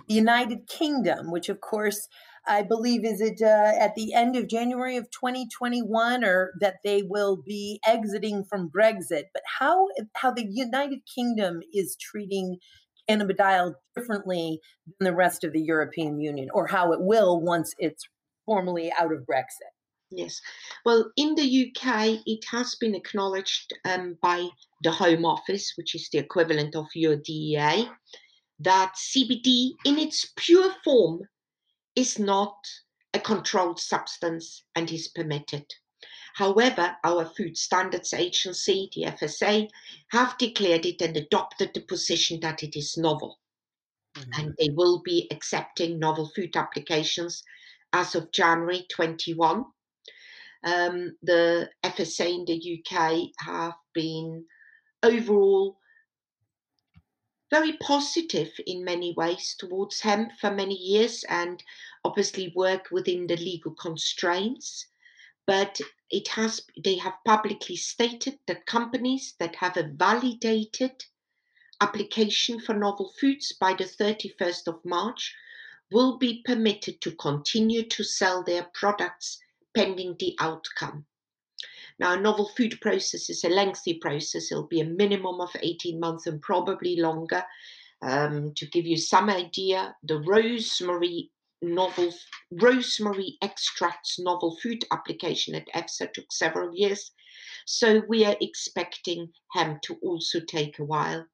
the 0.07 0.13
United 0.13 0.67
Kingdom 0.67 1.31
which 1.31 1.47
of 1.49 1.61
course 1.61 2.09
I 2.45 2.61
believe 2.61 3.05
is 3.05 3.21
it 3.21 3.41
uh, 3.41 3.71
at 3.79 3.95
the 3.95 4.13
end 4.13 4.35
of 4.35 4.49
January 4.49 4.97
of 4.97 5.09
2021 5.11 6.25
or 6.25 6.51
that 6.59 6.75
they 6.83 7.01
will 7.01 7.37
be 7.37 7.79
exiting 7.87 8.43
from 8.43 8.69
Brexit 8.69 9.25
but 9.33 9.43
how 9.59 9.87
how 10.15 10.31
the 10.31 10.45
United 10.49 10.99
Kingdom 11.13 11.61
is 11.73 11.95
treating 11.95 12.57
cannabidiol 13.09 13.75
differently 13.95 14.59
than 14.99 15.05
the 15.05 15.15
rest 15.15 15.45
of 15.45 15.53
the 15.53 15.61
European 15.61 16.19
Union 16.19 16.49
or 16.53 16.67
how 16.67 16.91
it 16.91 16.99
will 17.01 17.39
once 17.39 17.73
it's 17.77 18.03
formally 18.45 18.91
out 18.99 19.13
of 19.13 19.19
Brexit 19.19 19.72
Yes. 20.15 20.39
Well, 20.85 21.11
in 21.15 21.33
the 21.35 21.41
UK, 21.43 22.21
it 22.25 22.45
has 22.51 22.75
been 22.75 22.93
acknowledged 22.93 23.73
um, 23.85 24.17
by 24.21 24.49
the 24.83 24.91
Home 24.91 25.25
Office, 25.25 25.73
which 25.75 25.95
is 25.95 26.07
the 26.11 26.19
equivalent 26.19 26.75
of 26.75 26.87
your 26.93 27.15
DEA, 27.15 27.89
that 28.59 28.93
CBD 28.95 29.71
in 29.85 29.97
its 29.97 30.31
pure 30.35 30.75
form 30.83 31.21
is 31.95 32.19
not 32.19 32.55
a 33.13 33.19
controlled 33.19 33.79
substance 33.79 34.63
and 34.75 34.91
is 34.91 35.07
permitted. 35.07 35.65
However, 36.35 36.95
our 37.03 37.25
Food 37.25 37.57
Standards 37.57 38.13
Agency, 38.13 38.89
the 38.93 39.03
FSA, 39.03 39.69
have 40.11 40.37
declared 40.37 40.85
it 40.85 41.01
and 41.01 41.15
adopted 41.17 41.73
the 41.73 41.81
position 41.81 42.39
that 42.41 42.63
it 42.63 42.75
is 42.75 42.97
novel. 42.97 43.39
Mm-hmm. 44.15 44.41
And 44.41 44.55
they 44.59 44.69
will 44.73 45.01
be 45.01 45.27
accepting 45.31 45.97
novel 45.97 46.31
food 46.35 46.55
applications 46.55 47.43
as 47.93 48.15
of 48.15 48.31
January 48.31 48.85
21 48.91 49.65
um, 50.63 51.17
the 51.21 51.69
FSA 51.83 52.33
in 52.33 52.45
the 52.45 52.79
UK 52.79 53.29
have 53.45 53.73
been 53.93 54.45
overall 55.01 55.77
very 57.51 57.73
positive 57.77 58.51
in 58.65 58.83
many 58.83 59.13
ways 59.13 59.55
towards 59.59 60.01
hemp 60.01 60.31
for 60.39 60.49
many 60.49 60.75
years 60.75 61.23
and 61.29 61.63
obviously 62.03 62.51
work 62.55 62.87
within 62.91 63.27
the 63.27 63.37
legal 63.37 63.73
constraints. 63.75 64.87
But 65.45 65.79
it 66.09 66.29
has 66.29 66.61
they 66.83 66.95
have 66.95 67.13
publicly 67.25 67.75
stated 67.75 68.39
that 68.47 68.65
companies 68.65 69.35
that 69.39 69.55
have 69.57 69.77
a 69.77 69.91
validated 69.93 71.03
application 71.81 72.59
for 72.59 72.73
novel 72.73 73.13
foods 73.19 73.51
by 73.51 73.73
the 73.73 73.83
31st 73.83 74.67
of 74.67 74.85
March 74.85 75.35
will 75.91 76.17
be 76.17 76.41
permitted 76.45 77.01
to 77.01 77.11
continue 77.11 77.83
to 77.83 78.03
sell 78.03 78.41
their 78.41 78.63
products 78.73 79.39
pending 79.75 80.15
the 80.19 80.35
outcome. 80.39 81.05
Now, 81.99 82.13
a 82.13 82.19
novel 82.19 82.49
food 82.57 82.79
process 82.81 83.29
is 83.29 83.43
a 83.43 83.49
lengthy 83.49 83.95
process. 83.95 84.51
It'll 84.51 84.67
be 84.67 84.81
a 84.81 84.85
minimum 84.85 85.39
of 85.41 85.55
18 85.61 85.99
months 85.99 86.27
and 86.27 86.41
probably 86.41 86.95
longer. 86.97 87.43
Um, 88.01 88.53
to 88.55 88.65
give 88.67 88.85
you 88.85 88.97
some 88.97 89.29
idea, 89.29 89.95
the 90.03 90.19
rosemary 90.19 91.31
novel 91.61 92.13
rosemary 92.51 93.37
extracts 93.41 94.19
novel 94.19 94.57
food 94.61 94.83
application 94.91 95.55
at 95.55 95.67
EFSA 95.73 96.11
took 96.11 96.31
several 96.31 96.75
years. 96.75 97.11
So 97.65 98.01
we 98.09 98.25
are 98.25 98.35
expecting 98.41 99.31
hemp 99.53 99.81
to 99.83 99.95
also 100.01 100.41
take 100.41 100.79
a 100.79 100.83
while 100.83 101.25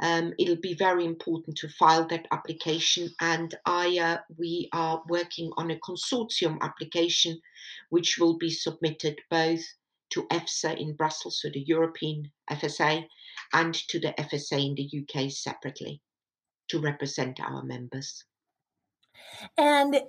um, 0.00 0.32
it'll 0.38 0.56
be 0.56 0.74
very 0.74 1.04
important 1.04 1.56
to 1.58 1.68
file 1.68 2.06
that 2.08 2.26
application. 2.32 3.10
And 3.20 3.54
I, 3.66 3.98
uh, 3.98 4.18
we 4.38 4.68
are 4.72 5.02
working 5.08 5.52
on 5.56 5.70
a 5.70 5.78
consortium 5.78 6.58
application, 6.62 7.40
which 7.90 8.18
will 8.18 8.38
be 8.38 8.50
submitted 8.50 9.18
both 9.30 9.62
to 10.10 10.26
EFSA 10.28 10.78
in 10.78 10.94
Brussels, 10.94 11.40
so 11.40 11.50
the 11.50 11.60
European 11.60 12.30
FSA, 12.50 13.06
and 13.52 13.74
to 13.74 14.00
the 14.00 14.14
FSA 14.18 14.66
in 14.66 14.74
the 14.74 14.90
UK 15.00 15.30
separately 15.30 16.00
to 16.68 16.80
represent 16.80 17.40
our 17.40 17.62
members. 17.62 18.24
And 19.56 20.00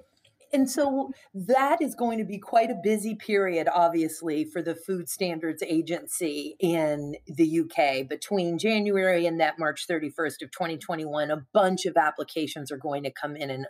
and 0.54 0.70
so 0.70 1.12
that 1.34 1.82
is 1.82 1.96
going 1.96 2.18
to 2.18 2.26
be 2.26 2.38
quite 2.38 2.70
a 2.70 2.80
busy 2.82 3.16
period, 3.16 3.68
obviously, 3.74 4.44
for 4.44 4.62
the 4.62 4.76
Food 4.76 5.10
Standards 5.10 5.64
Agency 5.64 6.56
in 6.60 7.16
the 7.28 7.62
UK 7.62 8.08
between 8.08 8.58
January 8.58 9.26
and 9.26 9.40
that 9.40 9.60
March 9.60 9.88
31st 9.88 10.44
of 10.44 10.52
2021. 10.52 11.32
A 11.32 11.46
bunch 11.54 11.86
of 11.86 11.96
applications 11.96 12.72
are 12.72 12.78
going 12.78 13.04
to 13.04 13.12
come 13.12 13.36
in. 13.36 13.50
And 13.50 13.68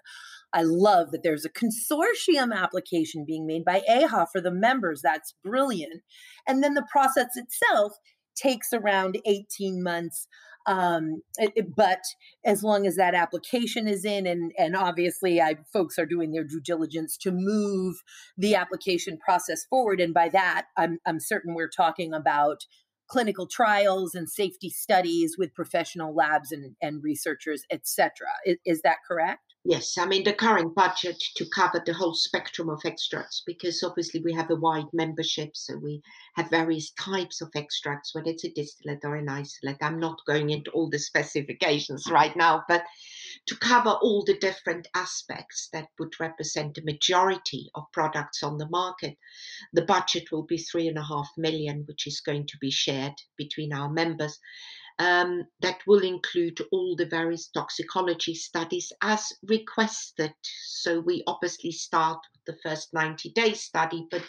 I 0.54 0.64
love 0.64 1.12
that 1.12 1.24
there's 1.24 1.46
a 1.46 1.50
consortium 1.50 2.54
application 2.54 3.26
being 3.26 3.46
made 3.46 3.64
by 3.64 3.82
EIHA 3.90 4.28
for 4.32 4.42
the 4.42 4.52
members. 4.52 5.02
That's 5.04 5.36
brilliant. 5.44 6.02
And 6.48 6.64
then 6.64 6.74
the 6.74 6.88
process 6.92 7.36
itself 7.36 7.94
takes 8.36 8.74
around 8.74 9.20
18 9.26 9.84
months 9.84 10.28
um, 10.66 11.22
it, 11.38 11.76
but 11.76 12.04
as 12.46 12.64
long 12.64 12.86
as 12.86 12.96
that 12.96 13.16
application 13.16 13.88
is 13.88 14.06
in, 14.06 14.28
and 14.28 14.52
and 14.58 14.76
obviously, 14.76 15.42
I 15.42 15.56
folks 15.72 15.98
are 15.98 16.06
doing 16.06 16.32
their 16.32 16.44
due 16.44 16.62
diligence 16.62 17.18
to 17.18 17.32
move 17.32 17.96
the 18.38 18.56
application 18.56 19.18
process 19.18 19.66
forward, 19.66 20.00
and 20.00 20.14
by 20.14 20.30
that, 20.30 20.68
I'm 20.78 21.00
I'm 21.06 21.20
certain 21.20 21.56
we're 21.56 21.70
talking 21.70 22.14
about 22.14 22.66
clinical 23.12 23.46
trials 23.46 24.16
and 24.16 24.30
safety 24.30 24.70
studies 24.70 25.38
with 25.38 25.54
professional 25.54 26.16
labs 26.16 26.54
and, 26.54 26.76
and 26.82 27.04
researchers, 27.04 27.66
etc. 27.70 28.10
Is, 28.46 28.58
is 28.66 28.82
that 28.84 29.00
correct? 29.06 29.42
Yes, 29.66 29.98
I 29.98 30.06
mean 30.08 30.24
the 30.24 30.34
current 30.34 30.74
budget 30.74 31.22
to 31.36 31.46
cover 31.54 31.84
the 31.86 31.94
whole 31.94 32.16
spectrum 32.16 32.70
of 32.70 32.82
extracts 32.84 33.44
because 33.46 33.84
obviously 33.84 34.22
we 34.24 34.34
have 34.34 34.50
a 34.50 34.56
wide 34.56 34.92
membership, 34.94 35.56
so 35.56 35.78
we 35.78 36.02
have 36.36 36.50
various 36.50 36.92
types 36.92 37.42
of 37.42 37.52
extracts, 37.54 38.16
whether 38.16 38.32
it's 38.32 38.46
a 38.46 38.50
distillate 38.50 39.04
or 39.04 39.18
an 39.18 39.30
isolate. 39.30 39.78
I'm 39.82 40.00
not 40.00 40.26
going 40.26 40.50
into 40.50 40.72
all 40.72 40.90
the 40.90 40.98
specifications 40.98 42.10
right 42.10 42.36
now, 42.36 42.64
but 42.68 42.86
to 43.48 43.58
cover 43.58 43.90
all 43.90 44.24
the 44.24 44.38
different 44.38 44.88
aspects 44.96 45.70
that 45.74 45.88
would 46.00 46.20
represent 46.20 46.76
the 46.76 46.84
majority 46.84 47.70
of 47.76 47.92
products 47.92 48.44
on 48.44 48.58
the 48.58 48.70
market, 48.70 49.18
the 49.74 49.86
budget 49.86 50.32
will 50.32 50.44
be 50.44 50.58
three 50.58 50.88
and 50.88 50.98
a 50.98 51.04
half 51.04 51.30
million, 51.38 51.84
which 51.88 52.08
is 52.08 52.22
going 52.22 52.46
to 52.48 52.58
be 52.60 52.72
shared 52.72 53.14
between 53.38 53.74
our 53.74 53.90
members 53.90 54.40
um, 55.02 55.46
that 55.62 55.80
will 55.88 56.04
include 56.04 56.62
all 56.72 56.96
the 56.96 57.08
various 57.08 57.48
toxicology 57.48 58.36
studies 58.36 58.92
as 59.02 59.34
requested. 59.48 60.34
So 60.44 61.00
we 61.00 61.24
obviously 61.26 61.72
start 61.72 62.20
with 62.34 62.46
the 62.46 62.62
first 62.62 62.94
90 62.94 63.32
day 63.32 63.54
study, 63.54 64.06
but 64.12 64.24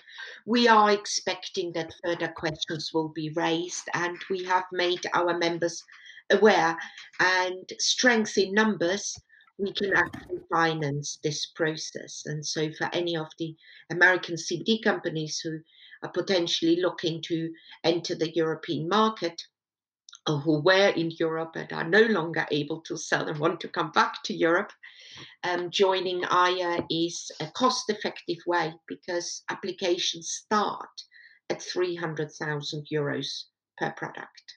we 0.47 0.69
are 0.69 0.91
expecting 0.91 1.73
that 1.75 1.93
further 2.03 2.29
questions 2.29 2.91
will 2.95 3.11
be 3.11 3.31
raised 3.37 3.89
and 3.93 4.17
we 4.31 4.45
have 4.45 4.65
made 4.73 5.05
our 5.13 5.37
members 5.37 5.83
aware 6.31 6.77
and 7.21 7.71
strength 7.79 8.37
in 8.39 8.53
numbers 8.55 9.17
we 9.59 9.73
can 9.73 9.95
actually 9.95 10.41
finance 10.51 11.19
this 11.23 11.47
process. 11.55 12.23
And 12.27 12.45
so, 12.45 12.73
for 12.73 12.89
any 12.93 13.17
of 13.17 13.29
the 13.39 13.55
American 13.91 14.35
CBD 14.35 14.83
companies 14.83 15.41
who 15.41 15.61
are 16.03 16.11
potentially 16.11 16.81
looking 16.81 17.23
to 17.23 17.53
enter 17.85 18.15
the 18.15 18.35
European 18.35 18.89
market, 18.89 19.41
or 20.29 20.39
who 20.39 20.61
were 20.61 20.89
in 20.89 21.11
Europe 21.19 21.57
and 21.57 21.73
are 21.73 21.89
no 21.89 22.03
longer 22.03 22.47
able 22.51 22.81
to 22.83 22.97
sell 22.97 23.29
and 23.29 23.39
want 23.39 23.61
to 23.61 23.69
come 23.69 23.91
back 23.91 24.23
to 24.25 24.35
Europe, 24.35 24.73
um, 25.45 25.71
joining 25.71 26.25
AYA 26.25 26.87
is 26.91 27.31
a 27.41 27.47
cost 27.49 27.91
effective 27.91 28.39
way 28.47 28.73
because 28.87 29.43
applications 29.51 30.31
start 30.31 31.03
at 31.51 31.63
300,000 31.63 32.87
euros 32.93 33.45
per 33.77 33.91
product. 33.93 34.52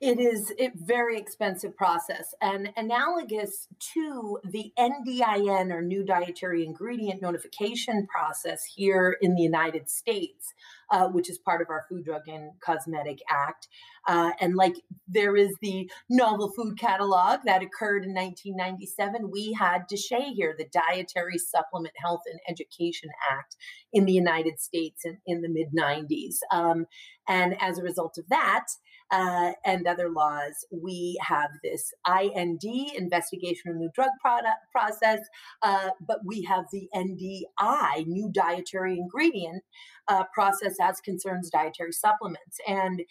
It 0.00 0.20
is 0.20 0.52
a 0.60 0.70
very 0.76 1.18
expensive 1.18 1.76
process 1.76 2.32
and 2.40 2.70
analogous 2.76 3.66
to 3.94 4.38
the 4.44 4.72
NDIN 4.78 5.72
or 5.72 5.82
New 5.82 6.04
Dietary 6.04 6.64
Ingredient 6.64 7.20
Notification 7.20 8.06
process 8.06 8.62
here 8.76 9.16
in 9.20 9.34
the 9.34 9.42
United 9.42 9.90
States, 9.90 10.54
uh, 10.92 11.08
which 11.08 11.28
is 11.28 11.38
part 11.38 11.62
of 11.62 11.68
our 11.68 11.84
Food, 11.88 12.04
Drug, 12.04 12.28
and 12.28 12.52
Cosmetic 12.60 13.18
Act. 13.28 13.66
Uh, 14.06 14.30
and 14.40 14.54
like 14.54 14.76
there 15.08 15.36
is 15.36 15.50
the 15.60 15.90
Novel 16.08 16.52
Food 16.54 16.78
Catalog 16.78 17.40
that 17.44 17.64
occurred 17.64 18.04
in 18.04 18.14
1997, 18.14 19.30
we 19.32 19.52
had 19.52 19.88
DSHEA 19.92 20.32
here, 20.32 20.54
the 20.56 20.68
Dietary 20.72 21.38
Supplement 21.38 21.94
Health 21.96 22.22
and 22.30 22.38
Education 22.48 23.10
Act 23.28 23.56
in 23.92 24.04
the 24.04 24.12
United 24.12 24.60
States 24.60 25.04
in, 25.04 25.18
in 25.26 25.42
the 25.42 25.48
mid 25.48 25.72
90s. 25.76 26.36
Um, 26.52 26.86
and 27.26 27.60
as 27.60 27.78
a 27.78 27.82
result 27.82 28.16
of 28.16 28.28
that, 28.28 28.66
uh, 29.10 29.52
and 29.64 29.86
other 29.86 30.10
laws, 30.10 30.66
we 30.70 31.18
have 31.22 31.50
this 31.62 31.92
IND, 32.06 32.62
investigation 32.96 33.70
of 33.70 33.76
new 33.76 33.90
drug 33.94 34.10
product 34.20 34.58
process, 34.70 35.20
uh, 35.62 35.90
but 36.06 36.18
we 36.24 36.42
have 36.42 36.64
the 36.72 36.88
NDI, 36.94 38.06
new 38.06 38.30
dietary 38.32 38.98
ingredient 38.98 39.62
uh, 40.08 40.24
process 40.34 40.74
as 40.80 41.00
concerns 41.00 41.50
dietary 41.50 41.92
supplements. 41.92 42.58
And 42.66 43.02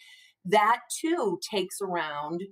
that 0.44 0.80
too 1.00 1.38
takes 1.50 1.80
around 1.80 2.42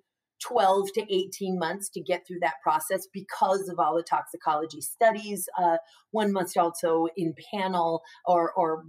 12 0.42 0.88
to 0.94 1.14
18 1.14 1.58
months 1.58 1.88
to 1.90 2.00
get 2.00 2.26
through 2.26 2.40
that 2.40 2.54
process 2.62 3.06
because 3.12 3.68
of 3.68 3.78
all 3.78 3.96
the 3.96 4.02
toxicology 4.02 4.80
studies. 4.80 5.48
Uh, 5.58 5.78
one 6.10 6.32
must 6.32 6.56
also 6.56 7.06
in 7.16 7.34
panel 7.54 8.02
or, 8.26 8.52
or 8.52 8.84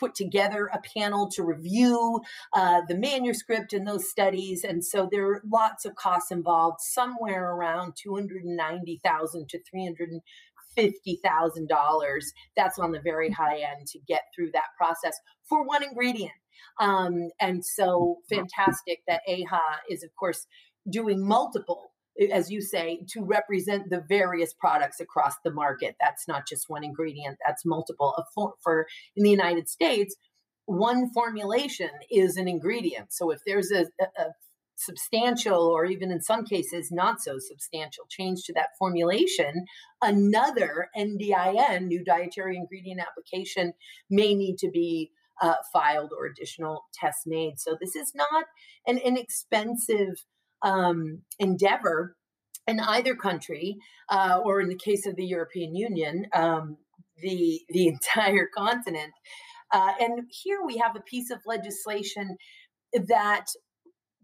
put 0.00 0.14
together 0.14 0.70
a 0.72 0.80
panel 0.96 1.28
to 1.30 1.44
review 1.44 2.22
uh, 2.54 2.80
the 2.88 2.96
manuscript 2.96 3.74
and 3.74 3.86
those 3.86 4.10
studies. 4.10 4.64
And 4.64 4.84
so 4.84 5.08
there 5.10 5.26
are 5.26 5.42
lots 5.48 5.84
of 5.84 5.94
costs 5.94 6.32
involved, 6.32 6.80
somewhere 6.80 7.52
around 7.52 7.92
290,000 8.02 9.48
to 9.48 9.58
350,000 9.70 11.70
That's 12.56 12.78
on 12.78 12.92
the 12.92 13.00
very 13.00 13.30
high 13.30 13.58
end 13.58 13.86
to 13.88 13.98
get 14.08 14.22
through 14.34 14.52
that 14.52 14.68
process 14.76 15.18
for 15.48 15.64
one 15.64 15.84
ingredient. 15.84 16.32
Um, 16.78 17.30
and 17.40 17.64
so 17.64 18.18
fantastic 18.28 19.00
that 19.06 19.22
AHA 19.28 19.80
is, 19.90 20.02
of 20.02 20.10
course, 20.16 20.46
doing 20.88 21.26
multiple 21.26 21.89
as 22.28 22.50
you 22.50 22.60
say, 22.60 23.04
to 23.08 23.22
represent 23.22 23.88
the 23.88 24.04
various 24.08 24.52
products 24.52 25.00
across 25.00 25.34
the 25.44 25.50
market. 25.50 25.96
That's 26.00 26.28
not 26.28 26.46
just 26.46 26.68
one 26.68 26.84
ingredient, 26.84 27.38
that's 27.46 27.64
multiple. 27.64 28.14
For, 28.34 28.54
for 28.62 28.86
in 29.16 29.24
the 29.24 29.30
United 29.30 29.68
States, 29.68 30.14
one 30.66 31.10
formulation 31.12 31.90
is 32.10 32.36
an 32.36 32.46
ingredient. 32.46 33.12
So 33.12 33.30
if 33.30 33.40
there's 33.46 33.70
a, 33.70 33.86
a, 34.00 34.26
substantial 34.76 35.66
or 35.66 35.84
even 35.84 36.10
in 36.10 36.22
some 36.22 36.42
cases 36.42 36.90
not 36.90 37.20
so 37.20 37.38
substantial 37.38 38.04
change 38.08 38.44
to 38.44 38.52
that 38.54 38.70
formulation, 38.78 39.66
another 40.00 40.88
NDIN, 40.96 41.86
new 41.86 42.02
dietary 42.02 42.56
ingredient 42.56 42.98
application, 42.98 43.74
may 44.08 44.34
need 44.34 44.56
to 44.56 44.70
be 44.70 45.10
uh, 45.42 45.54
filed 45.72 46.12
or 46.16 46.26
additional 46.26 46.84
tests 46.94 47.24
made. 47.26 47.58
So 47.58 47.76
this 47.78 47.94
is 47.94 48.12
not 48.14 48.44
an 48.86 48.98
inexpensive 48.98 50.24
um, 50.62 51.22
endeavor 51.38 52.16
in 52.66 52.80
either 52.80 53.14
country, 53.14 53.76
uh, 54.08 54.40
or 54.44 54.60
in 54.60 54.68
the 54.68 54.78
case 54.78 55.06
of 55.06 55.16
the 55.16 55.24
European 55.24 55.74
Union, 55.74 56.26
um, 56.34 56.76
the 57.22 57.60
the 57.68 57.86
entire 57.94 58.48
continent. 58.54 59.12
Uh, 59.72 59.92
and 60.00 60.24
here 60.30 60.60
we 60.64 60.78
have 60.78 60.96
a 60.96 61.00
piece 61.00 61.30
of 61.30 61.38
legislation 61.46 62.36
that 63.08 63.46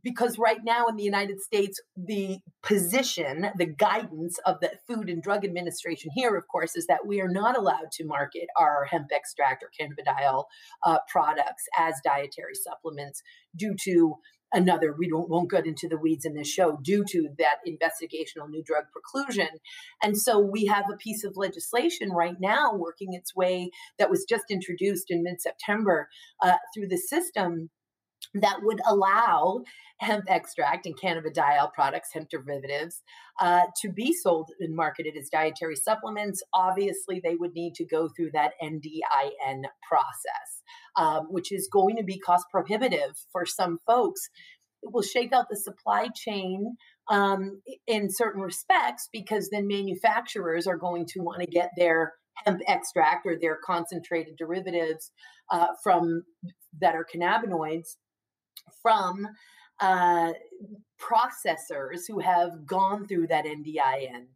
because 0.07 0.39
right 0.39 0.61
now 0.63 0.87
in 0.87 0.95
the 0.95 1.03
United 1.03 1.41
States, 1.41 1.81
the 1.97 2.39
position, 2.63 3.51
the 3.59 3.67
guidance 3.67 4.39
of 4.47 4.61
the 4.61 4.71
Food 4.87 5.11
and 5.11 5.21
Drug 5.21 5.45
Administration 5.45 6.13
here, 6.15 6.37
of 6.37 6.45
course, 6.47 6.77
is 6.77 6.87
that 6.87 7.05
we 7.05 7.21
are 7.21 7.29
not 7.29 7.59
allowed 7.59 7.91
to 7.95 8.05
market 8.05 8.47
our 8.57 8.85
hemp 8.85 9.09
extract 9.13 9.65
or 9.65 9.71
cannabidiol 9.77 10.45
uh, 10.85 10.99
products 11.11 11.65
as 11.77 11.95
dietary 12.05 12.55
supplements 12.55 13.21
due 13.57 13.75
to 13.83 14.15
another 14.53 14.95
we 14.97 15.09
don't 15.09 15.29
won't 15.29 15.51
get 15.51 15.67
into 15.67 15.89
the 15.89 15.99
weeds 15.99 16.25
in 16.25 16.35
this 16.35 16.49
show 16.49 16.79
due 16.83 17.05
to 17.05 17.29
that 17.39 17.57
investigational 17.67 18.49
new 18.49 18.63
drug 18.63 18.85
preclusion. 18.95 19.49
And 20.03 20.17
so 20.17 20.39
we 20.39 20.67
have 20.67 20.85
a 20.93 20.97
piece 20.97 21.25
of 21.25 21.37
legislation 21.37 22.11
right 22.11 22.37
now 22.41 22.73
working 22.75 23.13
its 23.13 23.35
way 23.35 23.71
that 23.99 24.11
was 24.11 24.25
just 24.25 24.45
introduced 24.51 25.11
in 25.11 25.23
mid-september 25.23 26.09
uh, 26.43 26.57
through 26.75 26.89
the 26.89 26.97
system 26.97 27.71
that 28.35 28.59
would 28.63 28.81
allow 28.87 29.63
hemp 29.99 30.25
extract 30.29 30.87
and 30.87 30.99
cannabidiol 30.99 31.73
products, 31.73 32.11
hemp 32.13 32.29
derivatives, 32.29 33.03
uh, 33.41 33.63
to 33.81 33.91
be 33.91 34.13
sold 34.13 34.51
and 34.61 34.75
marketed 34.75 35.17
as 35.17 35.29
dietary 35.31 35.77
supplements. 35.77 36.43
Obviously, 36.53 37.21
they 37.23 37.35
would 37.35 37.55
need 37.55 37.75
to 37.75 37.85
go 37.85 38.09
through 38.09 38.31
that 38.33 38.53
NDIN 38.63 39.63
process, 39.89 40.63
um, 40.97 41.27
which 41.31 41.53
is 41.53 41.69
going 41.73 41.97
to 41.97 42.05
be 42.05 42.19
cost 42.19 42.47
prohibitive 42.51 43.17
for 43.33 43.47
some 43.47 43.79
folks. 43.87 44.29
It 44.83 44.93
will 44.93 45.03
shake 45.03 45.33
out 45.33 45.47
the 45.51 45.57
supply 45.57 46.09
chain 46.15 46.77
um, 47.09 47.63
in 47.87 48.11
certain 48.11 48.43
respects 48.43 49.09
because 49.13 49.49
then 49.51 49.67
manufacturers 49.67 50.67
are 50.67 50.77
going 50.77 51.07
to 51.07 51.21
want 51.21 51.41
to 51.41 51.47
get 51.47 51.71
their 51.77 52.15
hemp 52.45 52.61
extract 52.67 53.27
or 53.27 53.37
their 53.41 53.59
concentrated 53.65 54.37
derivatives 54.37 55.11
uh, 55.51 55.69
from 55.83 56.23
that 56.81 56.95
are 56.95 57.07
cannabinoids 57.07 57.97
from 58.83 59.27
uh, 59.81 60.33
processors 61.01 62.01
who 62.09 62.19
have 62.21 62.67
gone 62.67 63.07
through 63.07 63.27
that 63.29 63.45
NDIN 63.45 64.27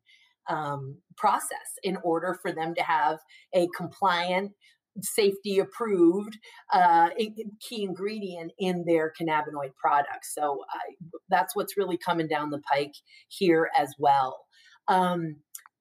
um, 0.49 0.97
process 1.17 1.79
in 1.83 1.97
order 2.03 2.39
for 2.41 2.53
them 2.53 2.75
to 2.75 2.83
have 2.83 3.19
a 3.55 3.69
compliant, 3.77 4.53
safety 5.01 5.61
approved 5.61 6.37
uh, 6.73 7.11
key 7.61 7.85
ingredient 7.85 8.53
in 8.59 8.85
their 8.85 9.13
cannabinoid 9.19 9.75
products. 9.77 10.35
So 10.35 10.65
uh, 10.75 11.19
that's 11.29 11.55
what's 11.55 11.77
really 11.77 11.97
coming 11.97 12.27
down 12.27 12.51
the 12.51 12.59
pike 12.59 12.95
here 13.29 13.71
as 13.79 13.95
well. 13.99 14.45
Um, 14.89 15.37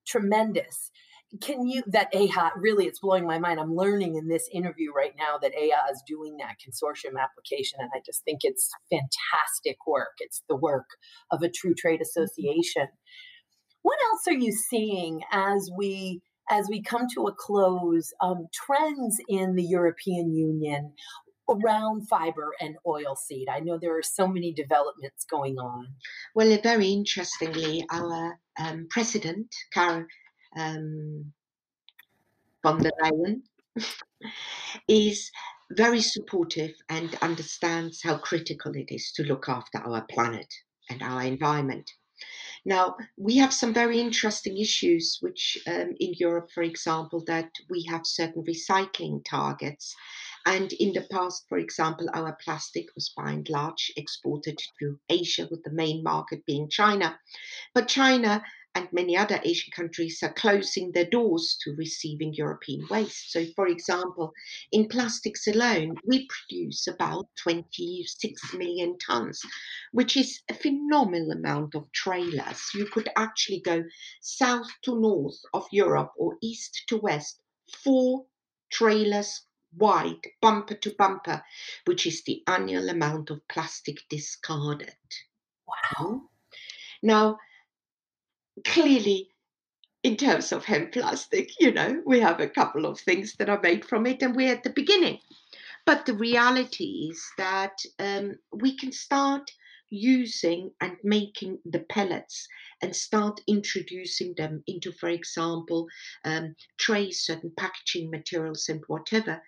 tremendous 0.08 0.92
can 1.42 1.68
you 1.68 1.84
that 1.88 2.10
AHA 2.14 2.52
really 2.58 2.86
it's 2.86 3.00
blowing 3.00 3.26
my 3.26 3.38
mind. 3.38 3.60
I'm 3.60 3.76
learning 3.76 4.16
in 4.16 4.28
this 4.28 4.50
interview 4.52 4.92
right 4.92 5.14
now 5.18 5.38
that 5.42 5.54
AHA 5.54 5.92
is 5.92 6.04
doing 6.08 6.38
that 6.38 6.56
consortium 6.58 7.20
application, 7.22 7.80
and 7.82 7.90
I 7.94 8.00
just 8.04 8.24
think 8.24 8.40
it's 8.44 8.70
fantastic 8.90 9.78
work. 9.86 10.14
It's 10.20 10.42
the 10.50 10.56
work 10.56 10.88
of 11.32 11.44
a 11.44 11.50
true 11.50 11.76
trade 11.76 12.02
mm-hmm. 12.02 12.22
association. 12.22 12.88
What 13.84 13.98
else 14.12 14.28
are 14.28 14.40
you 14.40 14.52
seeing 14.52 15.22
as 15.32 15.70
we 15.78 16.22
as 16.50 16.68
we 16.68 16.82
come 16.82 17.08
to 17.14 17.28
a 17.28 17.34
close? 17.34 18.12
Um, 18.22 18.48
trends 18.54 19.20
in 19.30 19.56
the 19.56 19.64
European 19.64 20.34
Union. 20.34 20.94
around 21.50 22.08
fiber 22.08 22.52
and 22.62 22.76
oilseed? 22.86 23.46
I 23.52 23.60
know 23.60 23.80
there 23.80 23.98
are 23.98 24.04
so 24.04 24.28
many 24.28 24.54
developments 24.54 25.26
going 25.26 25.58
on. 25.58 25.88
Well, 26.36 26.56
very 26.62 26.90
interestingly, 26.90 27.84
our 27.92 28.40
um, 28.60 28.86
president, 28.92 29.48
Karen 29.74 30.06
um, 30.56 31.34
von 32.64 32.82
der 32.82 32.92
Leyen, 33.02 33.44
is 34.88 35.32
very 35.72 36.02
supportive 36.02 36.74
and 36.90 37.16
understands 37.22 38.02
how 38.04 38.18
critical 38.18 38.76
it 38.76 38.92
is 38.92 39.12
to 39.14 39.24
look 39.24 39.48
after 39.48 39.78
our 39.80 40.02
planet 40.10 40.52
and 40.90 41.02
our 41.02 41.22
environment. 41.22 41.90
Now, 42.66 42.98
we 43.18 43.38
have 43.38 43.54
some 43.54 43.74
very 43.74 44.00
interesting 44.00 44.58
issues, 44.58 45.18
which 45.22 45.58
um, 45.68 45.96
in 46.00 46.14
Europe, 46.18 46.50
for 46.54 46.64
example, 46.64 47.24
that 47.28 47.52
we 47.70 47.86
have 47.90 48.06
certain 48.06 48.44
recycling 48.44 49.24
targets. 49.24 49.96
And 50.46 50.72
in 50.74 50.94
the 50.94 51.08
past, 51.12 51.46
for 51.50 51.58
example, 51.58 52.10
our 52.14 52.34
plastic 52.34 52.88
was 52.96 53.10
by 53.10 53.32
and 53.32 53.50
large 53.50 53.92
exported 53.96 54.60
to 54.80 55.00
Asia, 55.10 55.48
with 55.52 55.64
the 55.64 55.72
main 55.72 56.02
market 56.04 56.46
being 56.46 56.70
China. 56.70 57.20
But 57.74 57.88
China 57.88 58.44
and 58.76 58.88
many 58.94 59.18
other 59.18 59.42
Asian 59.44 59.72
countries 59.72 60.22
are 60.22 60.34
closing 60.34 60.92
their 60.92 61.10
doors 61.10 61.58
to 61.62 61.76
receiving 61.76 62.34
European 62.34 62.88
waste. 62.90 63.32
So, 63.32 63.46
for 63.56 63.68
example, 63.68 64.32
in 64.72 64.88
plastics 64.88 65.48
alone, 65.48 65.98
we 66.06 66.28
produce 66.28 66.88
about 66.88 67.28
26 67.44 68.54
million 68.54 68.98
tons, 69.00 69.42
which 69.92 70.16
is 70.16 70.42
a 70.50 70.54
phenomenal 70.54 71.32
amount 71.32 71.76
of 71.76 71.92
trailers. 71.92 72.62
You 72.74 72.86
could 72.86 73.10
actually 73.18 73.62
go 73.62 73.84
south 74.22 74.70
to 74.84 75.00
north 75.00 75.40
of 75.54 75.66
Europe 75.72 76.12
or 76.18 76.38
east 76.42 76.84
to 76.88 76.98
west, 76.98 77.42
four 77.84 78.26
trailers 78.72 79.42
wide, 79.76 80.28
bumper 80.42 80.76
to 80.76 80.96
bumper, 80.98 81.44
which 81.86 82.06
is 82.06 82.24
the 82.24 82.44
annual 82.48 82.90
amount 82.90 83.30
of 83.30 83.48
plastic 83.48 83.98
discarded. 84.10 84.96
Wow. 85.68 86.24
Now, 87.02 87.38
clearly 88.66 89.30
in 90.04 90.16
terms 90.16 90.52
of 90.52 90.66
hemp 90.66 90.94
plastic, 90.94 91.52
you 91.60 91.72
know, 91.72 92.02
we 92.06 92.20
have 92.20 92.40
a 92.40 92.50
couple 92.50 92.86
of 92.86 93.00
things 93.00 93.36
that 93.36 93.50
are 93.50 93.62
made 93.62 93.86
from 93.86 94.06
it, 94.06 94.22
and 94.22 94.36
we're 94.36 94.54
at 94.54 94.64
the 94.64 94.70
beginning. 94.70 95.20
But 95.86 96.06
the 96.06 96.14
reality 96.14 97.10
is 97.12 97.26
that 97.38 97.80
um, 98.00 98.38
we 98.52 98.78
can 98.78 98.92
start 98.92 99.52
using 99.90 100.72
and 100.82 100.98
making 101.04 101.60
the 101.66 101.80
pellets 101.90 102.48
and 102.82 102.96
start 102.96 103.42
introducing 103.48 104.34
them 104.36 104.64
into, 104.68 104.92
for 104.92 105.10
example, 105.10 105.88
um, 106.26 106.56
trays, 106.78 107.22
certain 107.22 107.52
packaging 107.58 108.10
materials, 108.10 108.70
and 108.70 108.82
whatever, 108.88 109.42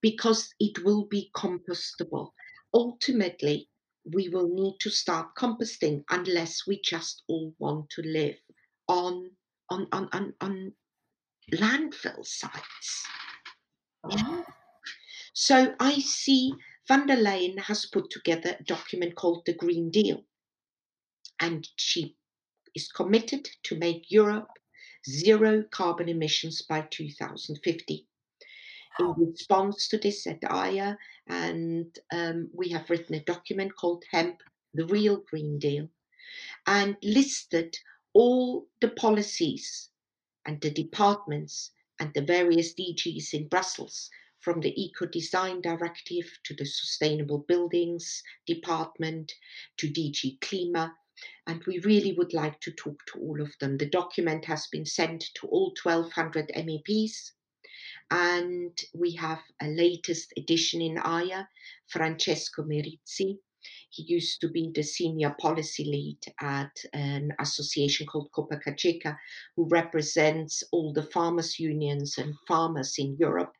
because 0.00 0.52
it 0.58 0.84
will 0.84 1.06
be 1.06 1.30
compostable. 1.36 2.30
Ultimately, 2.74 3.68
we 4.04 4.28
will 4.28 4.48
need 4.48 4.76
to 4.80 4.90
start 4.90 5.28
composting 5.38 6.02
unless 6.10 6.66
we 6.66 6.80
just 6.82 7.22
all 7.28 7.54
want 7.58 7.88
to 7.90 8.02
live 8.02 8.36
on 8.88 9.30
on 9.70 9.86
on 9.92 10.08
on, 10.12 10.34
on 10.40 10.72
landfill 11.52 12.24
sites. 12.24 13.06
Oh. 14.04 14.44
So 15.34 15.74
I 15.80 15.98
see 15.98 16.54
van 16.92 17.06
der 17.06 17.16
Leyen 17.16 17.56
has 17.56 17.86
put 17.86 18.10
together 18.10 18.54
a 18.60 18.64
document 18.64 19.14
called 19.14 19.46
the 19.46 19.54
Green 19.54 19.90
Deal, 19.90 20.26
and 21.40 21.66
she 21.74 22.18
is 22.74 22.92
committed 22.92 23.48
to 23.62 23.78
make 23.78 24.10
Europe 24.10 24.58
zero 25.08 25.62
carbon 25.70 26.10
emissions 26.10 26.60
by 26.60 26.82
2050. 26.82 28.06
In 28.98 29.14
response 29.16 29.88
to 29.88 29.96
this 29.96 30.26
at 30.26 30.44
AYA, 30.44 30.98
and 31.26 31.98
um, 32.12 32.50
we 32.52 32.68
have 32.68 32.90
written 32.90 33.14
a 33.14 33.24
document 33.24 33.74
called 33.74 34.04
Hemp, 34.10 34.42
the 34.74 34.84
Real 34.84 35.24
Green 35.30 35.58
Deal, 35.58 35.88
and 36.66 36.98
listed 37.02 37.78
all 38.12 38.68
the 38.82 38.90
policies 38.90 39.88
and 40.44 40.60
the 40.60 40.70
departments 40.70 41.70
and 41.98 42.12
the 42.12 42.20
various 42.20 42.74
DGs 42.74 43.32
in 43.32 43.48
Brussels, 43.48 44.10
from 44.42 44.60
the 44.60 44.72
Eco 44.80 45.06
Design 45.06 45.60
Directive 45.60 46.30
to 46.44 46.54
the 46.54 46.66
Sustainable 46.66 47.38
Buildings 47.48 48.22
Department 48.46 49.32
to 49.78 49.88
DG 49.88 50.40
CLIMA. 50.40 50.94
And 51.46 51.62
we 51.66 51.78
really 51.80 52.12
would 52.12 52.34
like 52.34 52.60
to 52.60 52.72
talk 52.72 52.98
to 53.06 53.20
all 53.20 53.40
of 53.40 53.52
them. 53.60 53.78
The 53.78 53.88
document 53.88 54.44
has 54.44 54.66
been 54.66 54.84
sent 54.84 55.24
to 55.36 55.46
all 55.46 55.72
1,200 55.82 56.48
MEPs. 56.56 57.32
And 58.10 58.78
we 58.94 59.14
have 59.16 59.40
a 59.60 59.68
latest 59.68 60.32
edition 60.36 60.82
in 60.82 60.98
AYA, 60.98 61.48
Francesco 61.88 62.62
Mirizzi, 62.62 63.38
he 63.90 64.02
used 64.02 64.40
to 64.40 64.48
be 64.48 64.72
the 64.74 64.82
senior 64.82 65.36
policy 65.38 65.84
lead 65.84 66.18
at 66.40 66.84
an 66.92 67.32
association 67.38 68.08
called 68.08 68.32
Copa-Cogeca, 68.32 69.16
who 69.54 69.68
represents 69.68 70.64
all 70.72 70.92
the 70.92 71.04
farmers' 71.04 71.60
unions 71.60 72.18
and 72.18 72.34
farmers 72.48 72.98
in 72.98 73.16
Europe. 73.18 73.56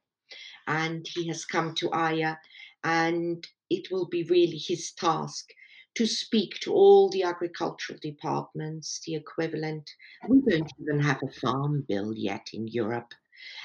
And 0.66 1.06
he 1.08 1.28
has 1.28 1.44
come 1.44 1.74
to 1.76 1.90
AYA, 1.92 2.38
and 2.84 3.46
it 3.70 3.90
will 3.90 4.06
be 4.06 4.22
really 4.24 4.58
his 4.58 4.92
task 4.92 5.52
to 5.94 6.06
speak 6.06 6.58
to 6.60 6.72
all 6.72 7.10
the 7.10 7.22
agricultural 7.22 7.98
departments, 8.00 9.00
the 9.04 9.14
equivalent. 9.14 9.90
We 10.28 10.40
don't 10.48 10.72
even 10.80 11.00
have 11.00 11.20
a 11.22 11.32
farm 11.40 11.84
bill 11.86 12.14
yet 12.14 12.48
in 12.52 12.68
Europe, 12.68 13.12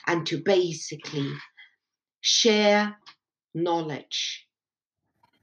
and 0.05 0.27
to 0.27 0.41
basically 0.41 1.31
share 2.21 2.97
knowledge 3.53 4.47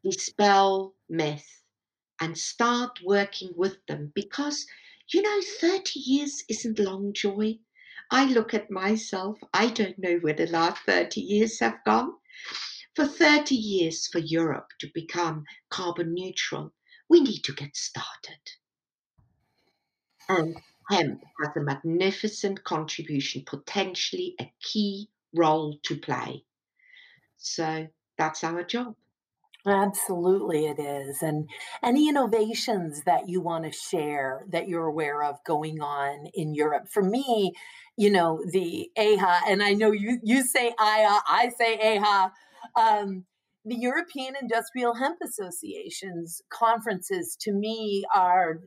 dispel 0.05 0.95
myth 1.09 1.63
and 2.21 2.37
start 2.37 3.01
working 3.03 3.53
with 3.57 3.85
them. 3.87 4.13
Because 4.15 4.67
you 5.13 5.23
know 5.23 5.41
30 5.61 5.99
years 6.01 6.45
isn't 6.49 6.79
long 6.79 7.13
joy 7.13 7.59
i 8.15 8.25
look 8.27 8.55
at 8.55 8.71
myself 8.71 9.37
i 9.53 9.67
don't 9.67 9.99
know 9.99 10.17
where 10.19 10.35
the 10.35 10.47
last 10.47 10.81
30 10.87 11.21
years 11.21 11.59
have 11.59 11.79
gone. 11.85 12.13
For 12.95 13.07
30 13.07 13.57
years 13.57 14.07
for 14.07 14.21
europe 14.21 14.69
to 14.79 14.89
become 14.95 15.45
carbon 15.69 16.15
neutral 16.15 16.73
we 17.09 17.21
need 17.21 17.43
to 17.43 17.53
get 17.53 17.77
started. 17.77 18.39
And 20.29 20.57
hemp 20.91 21.25
has 21.43 21.57
a 21.57 21.61
magnificent 21.61 22.63
contribution 22.63 23.43
potentially 23.45 24.37
a 24.41 24.53
key 24.61 25.11
role 25.35 25.77
to 25.83 25.99
play. 25.99 26.45
So 27.37 27.89
that's 28.17 28.45
our 28.45 28.63
job 28.63 28.95
Absolutely, 29.67 30.67
it 30.67 30.79
is. 30.79 31.23
And 31.23 31.49
any 31.83 32.09
innovations 32.09 33.03
that 33.05 33.29
you 33.29 33.41
want 33.41 33.65
to 33.65 33.73
share 33.73 34.45
that 34.51 34.69
you're 34.69 34.87
aware 34.87 35.23
of 35.23 35.43
going 35.47 35.81
on 35.81 36.27
in 36.35 36.55
Europe? 36.55 36.89
For 36.91 37.03
me, 37.03 37.55
you 37.97 38.11
know, 38.11 38.43
the 38.53 38.91
AHA, 38.99 39.41
and 39.49 39.63
I 39.63 39.73
know 39.73 39.91
you, 39.91 40.19
you 40.23 40.43
say 40.43 40.75
AYA, 40.79 41.21
I 41.29 41.51
say 41.57 41.97
AHA. 41.97 42.31
Um, 42.77 43.25
the 43.65 43.77
European 43.77 44.35
Industrial 44.41 44.95
Hemp 44.95 45.19
Association's 45.25 46.43
conferences 46.51 47.35
to 47.41 47.53
me 47.53 48.05
are 48.15 48.61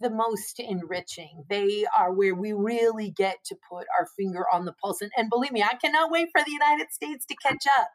the 0.00 0.10
most 0.10 0.58
enriching. 0.58 1.44
They 1.48 1.86
are 1.96 2.12
where 2.12 2.34
we 2.34 2.52
really 2.52 3.10
get 3.10 3.36
to 3.46 3.56
put 3.70 3.86
our 3.98 4.08
finger 4.16 4.44
on 4.52 4.64
the 4.64 4.72
pulse. 4.72 5.00
And, 5.00 5.12
and 5.16 5.30
believe 5.30 5.52
me, 5.52 5.62
I 5.62 5.76
cannot 5.76 6.10
wait 6.10 6.28
for 6.32 6.42
the 6.44 6.50
United 6.50 6.90
States 6.90 7.24
to 7.26 7.36
catch 7.36 7.64
up 7.78 7.88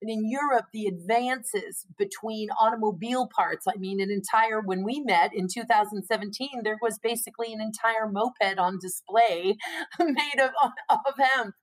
but 0.00 0.10
in 0.10 0.28
Europe, 0.28 0.66
the 0.72 0.86
advances 0.86 1.86
between 1.98 2.48
automobile 2.50 3.28
parts, 3.34 3.66
I 3.68 3.76
mean, 3.78 4.00
an 4.00 4.10
entire, 4.10 4.60
when 4.60 4.84
we 4.84 5.00
met 5.00 5.32
in 5.34 5.46
2017, 5.52 6.48
there 6.64 6.78
was 6.80 6.98
basically 7.02 7.52
an 7.52 7.60
entire 7.60 8.10
moped 8.10 8.58
on 8.58 8.78
display 8.80 9.56
made 10.00 10.40
of, 10.40 10.50
of 10.88 11.14
hemp. 11.18 11.54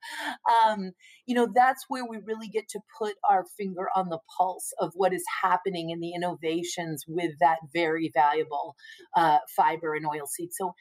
Um, 0.66 0.92
you 1.26 1.36
know, 1.36 1.48
that's 1.54 1.86
where 1.88 2.06
we 2.08 2.18
really 2.26 2.48
get 2.48 2.70
to 2.70 2.80
put 3.00 3.16
our 3.30 3.46
finger 3.58 3.88
on 3.96 4.10
the 4.10 4.20
pulse 4.38 4.72
of 4.80 4.92
what 4.96 5.14
is 5.14 5.24
happening 5.42 5.90
in 5.90 6.00
the 6.00 6.14
innovations 6.14 7.04
with 7.08 7.32
that 7.40 7.58
very 7.74 8.12
valuable 8.14 8.76
uh, 9.16 9.40
fiber 9.56 9.96
and 9.96 10.06
oil 10.06 10.28
seed. 10.28 10.50
So 10.52 10.74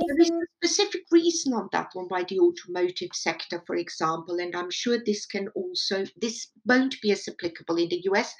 there 0.00 0.18
is 0.20 0.30
a 0.30 0.66
specific 0.66 1.02
reason 1.10 1.52
on 1.52 1.68
that 1.72 1.90
one 1.92 2.08
by 2.08 2.24
the 2.24 2.40
automotive 2.40 3.10
sector, 3.12 3.62
for 3.66 3.76
example, 3.76 4.38
and 4.38 4.56
I'm 4.56 4.70
sure 4.70 4.98
this 5.04 5.26
can 5.26 5.48
also 5.48 6.06
this 6.16 6.48
won't 6.64 7.00
be 7.02 7.12
as 7.12 7.28
applicable 7.28 7.76
in 7.76 7.90
the 7.90 8.00
US, 8.12 8.34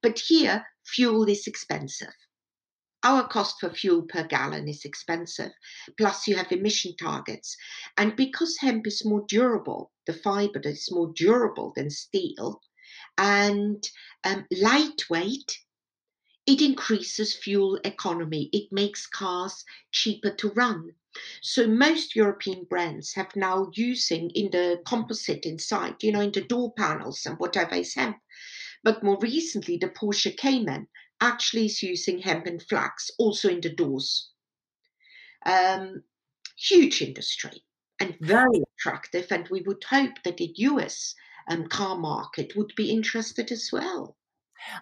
but 0.00 0.18
here 0.18 0.64
fuel 0.86 1.28
is 1.28 1.46
expensive. 1.46 2.14
Our 3.02 3.28
cost 3.28 3.60
for 3.60 3.68
fuel 3.68 4.02
per 4.02 4.26
gallon 4.26 4.66
is 4.66 4.86
expensive. 4.86 5.52
Plus, 5.98 6.26
you 6.26 6.36
have 6.36 6.50
emission 6.50 6.96
targets. 6.96 7.54
And 7.98 8.16
because 8.16 8.56
hemp 8.60 8.86
is 8.86 9.04
more 9.04 9.26
durable, 9.28 9.92
the 10.06 10.14
fiber 10.14 10.60
is 10.64 10.88
more 10.90 11.12
durable 11.14 11.74
than 11.76 11.90
steel 11.90 12.62
and 13.18 13.86
um, 14.24 14.46
lightweight, 14.50 15.58
it 16.46 16.60
increases 16.60 17.34
fuel 17.34 17.78
economy. 17.84 18.50
It 18.52 18.70
makes 18.70 19.06
cars 19.06 19.64
cheaper 19.90 20.30
to 20.30 20.50
run. 20.50 20.94
So 21.40 21.66
most 21.66 22.14
European 22.14 22.64
brands 22.64 23.14
have 23.14 23.34
now 23.34 23.70
using 23.72 24.30
in 24.30 24.50
the 24.50 24.82
composite 24.84 25.46
inside, 25.46 26.02
you 26.02 26.12
know, 26.12 26.20
in 26.20 26.32
the 26.32 26.42
door 26.42 26.74
panels 26.74 27.24
and 27.24 27.38
whatever 27.38 27.76
is 27.76 27.94
hemp. 27.94 28.18
But 28.82 29.02
more 29.02 29.18
recently, 29.20 29.78
the 29.78 29.88
Porsche 29.88 30.36
Cayman 30.36 30.88
actually 31.20 31.66
is 31.66 31.82
using 31.82 32.18
hemp 32.18 32.46
and 32.46 32.62
flax 32.62 33.10
also 33.18 33.48
in 33.48 33.60
the 33.60 33.70
doors. 33.70 34.30
Um, 35.46 36.04
huge 36.58 37.00
industry 37.00 37.64
and 38.00 38.16
very 38.20 38.62
attractive, 38.76 39.28
and 39.30 39.48
we 39.48 39.62
would 39.62 39.84
hope 39.84 40.22
that 40.24 40.36
the 40.36 40.52
US 40.56 41.14
um, 41.48 41.68
car 41.68 41.96
market 41.96 42.54
would 42.56 42.74
be 42.76 42.90
interested 42.90 43.50
as 43.50 43.70
well. 43.72 44.16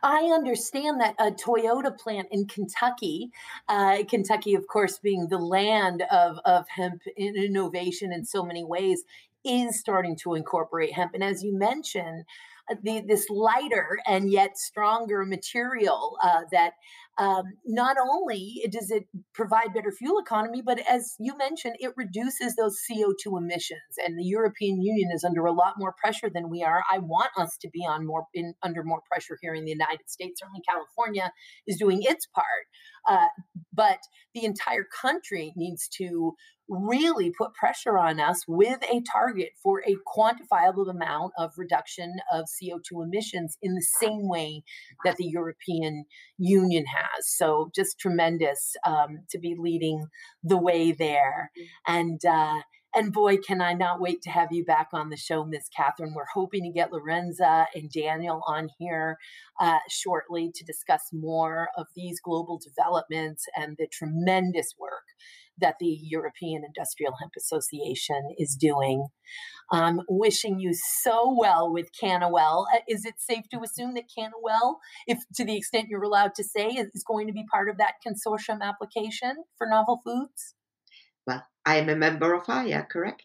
I 0.03 0.25
understand 0.33 1.01
that 1.01 1.15
a 1.19 1.31
Toyota 1.31 1.97
plant 1.97 2.29
in 2.31 2.47
Kentucky, 2.47 3.31
uh, 3.69 3.99
Kentucky, 4.09 4.55
of 4.55 4.67
course, 4.67 4.99
being 4.99 5.29
the 5.29 5.39
land 5.39 6.03
of, 6.11 6.39
of 6.45 6.69
hemp 6.69 7.03
innovation 7.17 8.13
in 8.13 8.25
so 8.25 8.45
many 8.45 8.65
ways, 8.65 9.05
is 9.45 9.79
starting 9.79 10.17
to 10.17 10.35
incorporate 10.35 10.93
hemp. 10.93 11.15
And 11.15 11.25
as 11.25 11.43
you 11.43 11.57
mentioned, 11.57 12.25
uh, 12.71 12.77
the, 12.83 13.01
this 13.01 13.29
lighter 13.29 13.99
and 14.07 14.31
yet 14.31 14.57
stronger 14.57 15.25
material 15.25 16.17
uh, 16.23 16.43
that 16.53 16.75
um, 17.19 17.45
not 17.67 17.97
only 17.99 18.65
does 18.71 18.91
it 18.91 19.05
provide 19.35 19.75
better 19.75 19.93
fuel 19.93 20.19
economy, 20.19 20.63
but 20.65 20.79
as 20.89 21.15
you 21.19 21.37
mentioned, 21.37 21.77
it 21.79 21.93
reduces 21.97 22.57
those 22.57 22.81
CO2 22.91 23.39
emissions. 23.39 23.81
And 24.05 24.19
the 24.19 24.25
European 24.25 24.81
Union 24.81 25.11
is 25.15 25.23
under 25.23 25.45
a 25.45 25.53
lot 25.53 25.75
more 25.79 25.95
pressure 26.01 26.31
than 26.33 26.49
we 26.49 26.63
are. 26.63 26.83
I 26.91 26.99
want 26.99 27.31
us 27.37 27.59
to 27.61 27.69
be 27.69 27.81
on 27.81 28.07
more 28.07 28.25
in, 28.33 28.55
under 28.63 28.83
more 28.83 29.03
pressure 29.11 29.39
here 29.43 29.55
in 29.55 29.65
the 29.65 29.73
United 29.73 30.09
States. 30.09 30.41
Certainly, 30.41 30.63
California 30.67 31.33
is 31.67 31.77
doing 31.77 32.01
its 32.03 32.27
part, 32.27 32.45
uh, 33.07 33.29
but 33.75 33.99
the 34.35 34.45
entire 34.45 34.87
country 35.01 35.53
needs 35.55 35.89
to 35.99 36.35
really 36.69 37.31
put 37.37 37.55
pressure 37.55 37.99
on 37.99 38.21
us 38.21 38.45
with 38.49 38.83
a 38.85 39.03
target 39.11 39.51
for 39.63 39.83
a 39.87 39.97
quantifiable 40.07 40.89
amount 40.91 41.33
of 41.39 41.53
reduction 41.57 42.15
of 42.33 42.47
CO2 42.47 43.05
emissions 43.05 43.59
in 43.61 43.75
the 43.75 43.87
same 44.01 44.29
way 44.29 44.63
that 45.05 45.17
the 45.17 45.27
European 45.27 46.05
Union 46.39 46.85
has. 46.87 47.12
So, 47.21 47.71
just 47.75 47.99
tremendous 47.99 48.75
um, 48.87 49.21
to 49.31 49.39
be 49.39 49.55
leading 49.59 50.07
the 50.43 50.57
way 50.57 50.93
there. 50.93 51.51
Mm. 51.59 51.65
And, 51.87 52.25
uh, 52.25 52.63
and 52.95 53.13
boy, 53.13 53.39
can 53.39 53.63
I 53.63 53.73
not 53.73 54.01
wait 54.01 54.21
to 54.23 54.31
have 54.31 54.53
you 54.53 54.65
back 54.65 54.89
on 54.93 55.09
the 55.09 55.17
show, 55.17 55.45
Miss 55.45 55.69
Catherine. 55.75 56.13
We're 56.15 56.27
hoping 56.35 56.63
to 56.65 56.71
get 56.71 56.93
Lorenza 56.93 57.67
and 57.75 57.91
Daniel 57.91 58.43
on 58.47 58.69
here 58.79 59.17
uh, 59.59 59.79
shortly 59.89 60.53
to 60.55 60.65
discuss 60.65 61.09
more 61.13 61.69
of 61.77 61.87
these 61.97 62.21
global 62.21 62.61
developments 62.63 63.47
and 63.57 63.77
the 63.79 63.87
tremendous 63.87 64.75
work 64.79 65.05
that 65.59 65.77
the 65.81 65.99
European 66.03 66.63
Industrial 66.65 67.13
Hemp 67.21 67.33
Association 67.37 68.35
is 68.39 68.57
doing. 68.57 69.07
Um, 69.71 70.03
wishing 70.09 70.61
you 70.61 70.73
so 70.75 71.35
well 71.39 71.73
with 71.73 71.91
CannaWell. 71.93 72.67
Uh, 72.75 72.79
is 72.89 73.05
it 73.05 73.15
safe 73.19 73.49
to 73.51 73.61
assume 73.61 73.95
that 73.95 74.05
CannaWell, 74.17 74.77
if 75.07 75.19
to 75.37 75.45
the 75.45 75.57
extent 75.57 75.89
you're 75.89 76.03
allowed 76.03 76.35
to 76.35 76.45
say, 76.45 76.67
is 76.69 77.05
going 77.07 77.27
to 77.27 77.33
be 77.33 77.45
part 77.51 77.71
of 77.71 77.79
that 77.79 77.95
consortium 78.07 78.61
application 78.61 79.45
for 79.57 79.67
novel 79.67 80.01
foods? 80.05 80.55
Well, 81.27 81.45
I 81.65 81.77
am 81.77 81.89
a 81.89 81.97
member 81.97 82.35
of 82.35 82.45
IYA, 82.45 82.89
correct? 82.89 83.25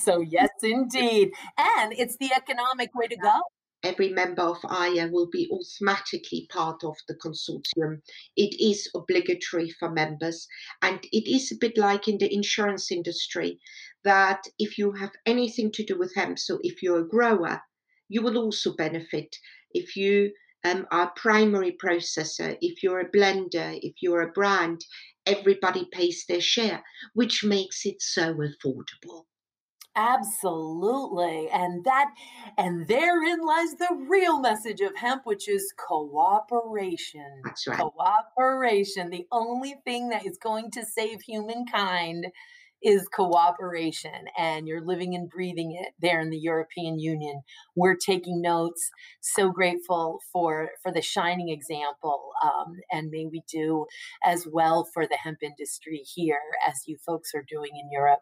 so 0.00 0.20
yes, 0.20 0.50
indeed, 0.62 1.30
and 1.58 1.92
it's 1.92 2.16
the 2.18 2.30
economic 2.36 2.90
way 2.94 3.08
to 3.08 3.16
go 3.16 3.40
every 3.82 4.08
member 4.08 4.42
of 4.42 4.60
IYA 4.62 5.10
will 5.10 5.28
be 5.30 5.48
automatically 5.50 6.46
part 6.50 6.82
of 6.84 6.96
the 7.08 7.14
consortium. 7.14 8.02
It 8.36 8.60
is 8.60 8.88
obligatory 8.94 9.70
for 9.70 9.90
members, 9.90 10.48
and 10.82 11.00
it 11.12 11.28
is 11.28 11.52
a 11.52 11.56
bit 11.56 11.76
like 11.76 12.08
in 12.08 12.18
the 12.18 12.32
insurance 12.32 12.90
industry 12.90 13.60
that 14.04 14.44
if 14.58 14.78
you 14.78 14.92
have 14.92 15.12
anything 15.26 15.70
to 15.72 15.84
do 15.84 15.98
with 15.98 16.14
hemp, 16.14 16.38
so 16.38 16.58
if 16.62 16.82
you're 16.82 17.00
a 17.00 17.08
grower, 17.08 17.60
you 18.08 18.22
will 18.22 18.38
also 18.38 18.74
benefit. 18.74 19.36
If 19.72 19.96
you 19.96 20.32
um, 20.64 20.86
are 20.90 21.08
a 21.08 21.20
primary 21.20 21.72
processor, 21.72 22.56
if 22.60 22.82
you're 22.82 23.00
a 23.00 23.10
blender, 23.10 23.78
if 23.82 23.94
you're 24.00 24.22
a 24.22 24.32
brand, 24.32 24.84
everybody 25.26 25.86
pays 25.92 26.24
their 26.26 26.40
share, 26.40 26.82
which 27.14 27.44
makes 27.44 27.84
it 27.84 28.00
so 28.00 28.34
affordable. 28.34 29.26
Absolutely. 29.96 31.48
And 31.50 31.82
that 31.84 32.10
and 32.58 32.86
therein 32.86 33.40
lies 33.40 33.74
the 33.76 33.96
real 34.08 34.40
message 34.40 34.80
of 34.82 34.94
hemp, 34.96 35.22
which 35.24 35.48
is 35.48 35.72
cooperation. 35.78 37.42
That's 37.44 37.66
right. 37.66 37.78
Cooperation. 37.80 39.10
The 39.10 39.26
only 39.32 39.76
thing 39.84 40.10
that 40.10 40.26
is 40.26 40.36
going 40.36 40.70
to 40.72 40.84
save 40.84 41.22
humankind 41.22 42.26
is 42.82 43.08
cooperation 43.08 44.26
and 44.38 44.68
you're 44.68 44.84
living 44.84 45.14
and 45.14 45.30
breathing 45.30 45.72
it 45.82 45.94
there 46.00 46.20
in 46.20 46.28
the 46.30 46.38
European 46.38 46.98
Union. 46.98 47.40
We're 47.74 47.96
taking 47.96 48.42
notes. 48.42 48.90
So 49.22 49.50
grateful 49.50 50.20
for 50.32 50.70
for 50.82 50.92
the 50.92 51.02
shining 51.02 51.48
example, 51.48 52.32
um, 52.44 52.74
and 52.92 53.10
may 53.10 53.26
we 53.26 53.42
do 53.50 53.86
as 54.22 54.46
well 54.52 54.86
for 54.92 55.06
the 55.06 55.16
hemp 55.16 55.38
industry 55.42 56.04
here 56.14 56.40
as 56.68 56.82
you 56.86 56.98
folks 57.04 57.30
are 57.34 57.44
doing 57.48 57.70
in 57.80 57.90
Europe. 57.90 58.20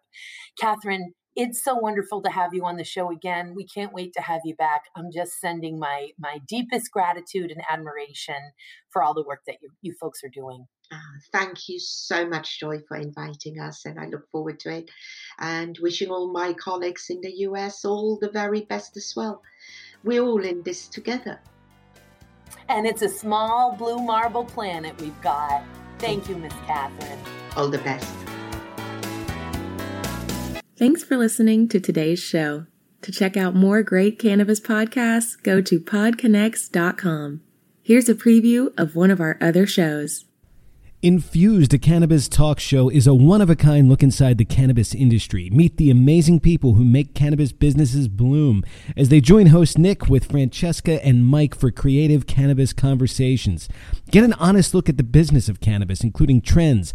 Catherine, 0.58 1.14
it's 1.36 1.62
so 1.62 1.74
wonderful 1.74 2.22
to 2.22 2.30
have 2.30 2.54
you 2.54 2.64
on 2.64 2.76
the 2.76 2.84
show 2.84 3.10
again. 3.10 3.54
We 3.54 3.66
can't 3.66 3.92
wait 3.92 4.12
to 4.14 4.22
have 4.22 4.40
you 4.44 4.54
back. 4.54 4.82
I'm 4.96 5.10
just 5.12 5.40
sending 5.40 5.78
my 5.78 6.10
my 6.18 6.38
deepest 6.46 6.90
gratitude 6.92 7.50
and 7.50 7.62
admiration 7.70 8.52
for 8.90 9.02
all 9.02 9.14
the 9.14 9.24
work 9.24 9.40
that 9.46 9.56
you, 9.60 9.70
you 9.82 9.94
folks 10.00 10.22
are 10.22 10.28
doing. 10.28 10.66
Ah, 10.92 11.00
thank 11.32 11.68
you 11.68 11.78
so 11.80 12.26
much, 12.28 12.60
Joy, 12.60 12.80
for 12.86 12.96
inviting 12.96 13.58
us, 13.58 13.84
and 13.84 13.98
I 13.98 14.06
look 14.06 14.30
forward 14.30 14.60
to 14.60 14.76
it. 14.76 14.90
And 15.38 15.76
wishing 15.80 16.10
all 16.10 16.32
my 16.32 16.52
colleagues 16.52 17.06
in 17.10 17.20
the 17.20 17.32
US 17.48 17.84
all 17.84 18.18
the 18.20 18.30
very 18.30 18.62
best 18.62 18.96
as 18.96 19.12
well. 19.16 19.42
We're 20.04 20.22
all 20.22 20.44
in 20.44 20.62
this 20.62 20.88
together. 20.88 21.40
And 22.68 22.86
it's 22.86 23.02
a 23.02 23.08
small 23.08 23.74
blue 23.76 23.98
marble 23.98 24.44
planet 24.44 25.00
we've 25.00 25.20
got. 25.22 25.64
Thank 25.98 26.28
you, 26.28 26.36
Miss 26.36 26.52
Catherine. 26.66 27.18
All 27.56 27.68
the 27.68 27.78
best. 27.78 28.33
Thanks 30.84 31.02
for 31.02 31.16
listening 31.16 31.66
to 31.68 31.80
today's 31.80 32.22
show. 32.22 32.66
To 33.00 33.10
check 33.10 33.38
out 33.38 33.54
more 33.54 33.82
great 33.82 34.18
cannabis 34.18 34.60
podcasts, 34.60 35.42
go 35.42 35.62
to 35.62 35.80
podconnects.com. 35.80 37.40
Here's 37.82 38.10
a 38.10 38.14
preview 38.14 38.70
of 38.76 38.94
one 38.94 39.10
of 39.10 39.18
our 39.18 39.38
other 39.40 39.66
shows. 39.66 40.26
Infused, 41.00 41.74
a 41.74 41.78
cannabis 41.78 42.28
talk 42.28 42.58
show, 42.58 42.88
is 42.88 43.06
a 43.06 43.14
one 43.14 43.42
of 43.42 43.50
a 43.50 43.56
kind 43.56 43.90
look 43.90 44.02
inside 44.02 44.38
the 44.38 44.44
cannabis 44.46 44.94
industry. 44.94 45.50
Meet 45.50 45.76
the 45.76 45.90
amazing 45.90 46.40
people 46.40 46.74
who 46.74 46.84
make 46.84 47.14
cannabis 47.14 47.52
businesses 47.52 48.08
bloom 48.08 48.64
as 48.96 49.10
they 49.10 49.20
join 49.20 49.48
host 49.48 49.78
Nick 49.78 50.08
with 50.08 50.30
Francesca 50.30 51.04
and 51.04 51.26
Mike 51.26 51.54
for 51.54 51.70
creative 51.70 52.26
cannabis 52.26 52.72
conversations. 52.72 53.68
Get 54.10 54.24
an 54.24 54.32
honest 54.34 54.72
look 54.74 54.88
at 54.88 54.96
the 54.96 55.02
business 55.02 55.50
of 55.50 55.60
cannabis, 55.60 56.02
including 56.02 56.40
trends, 56.40 56.94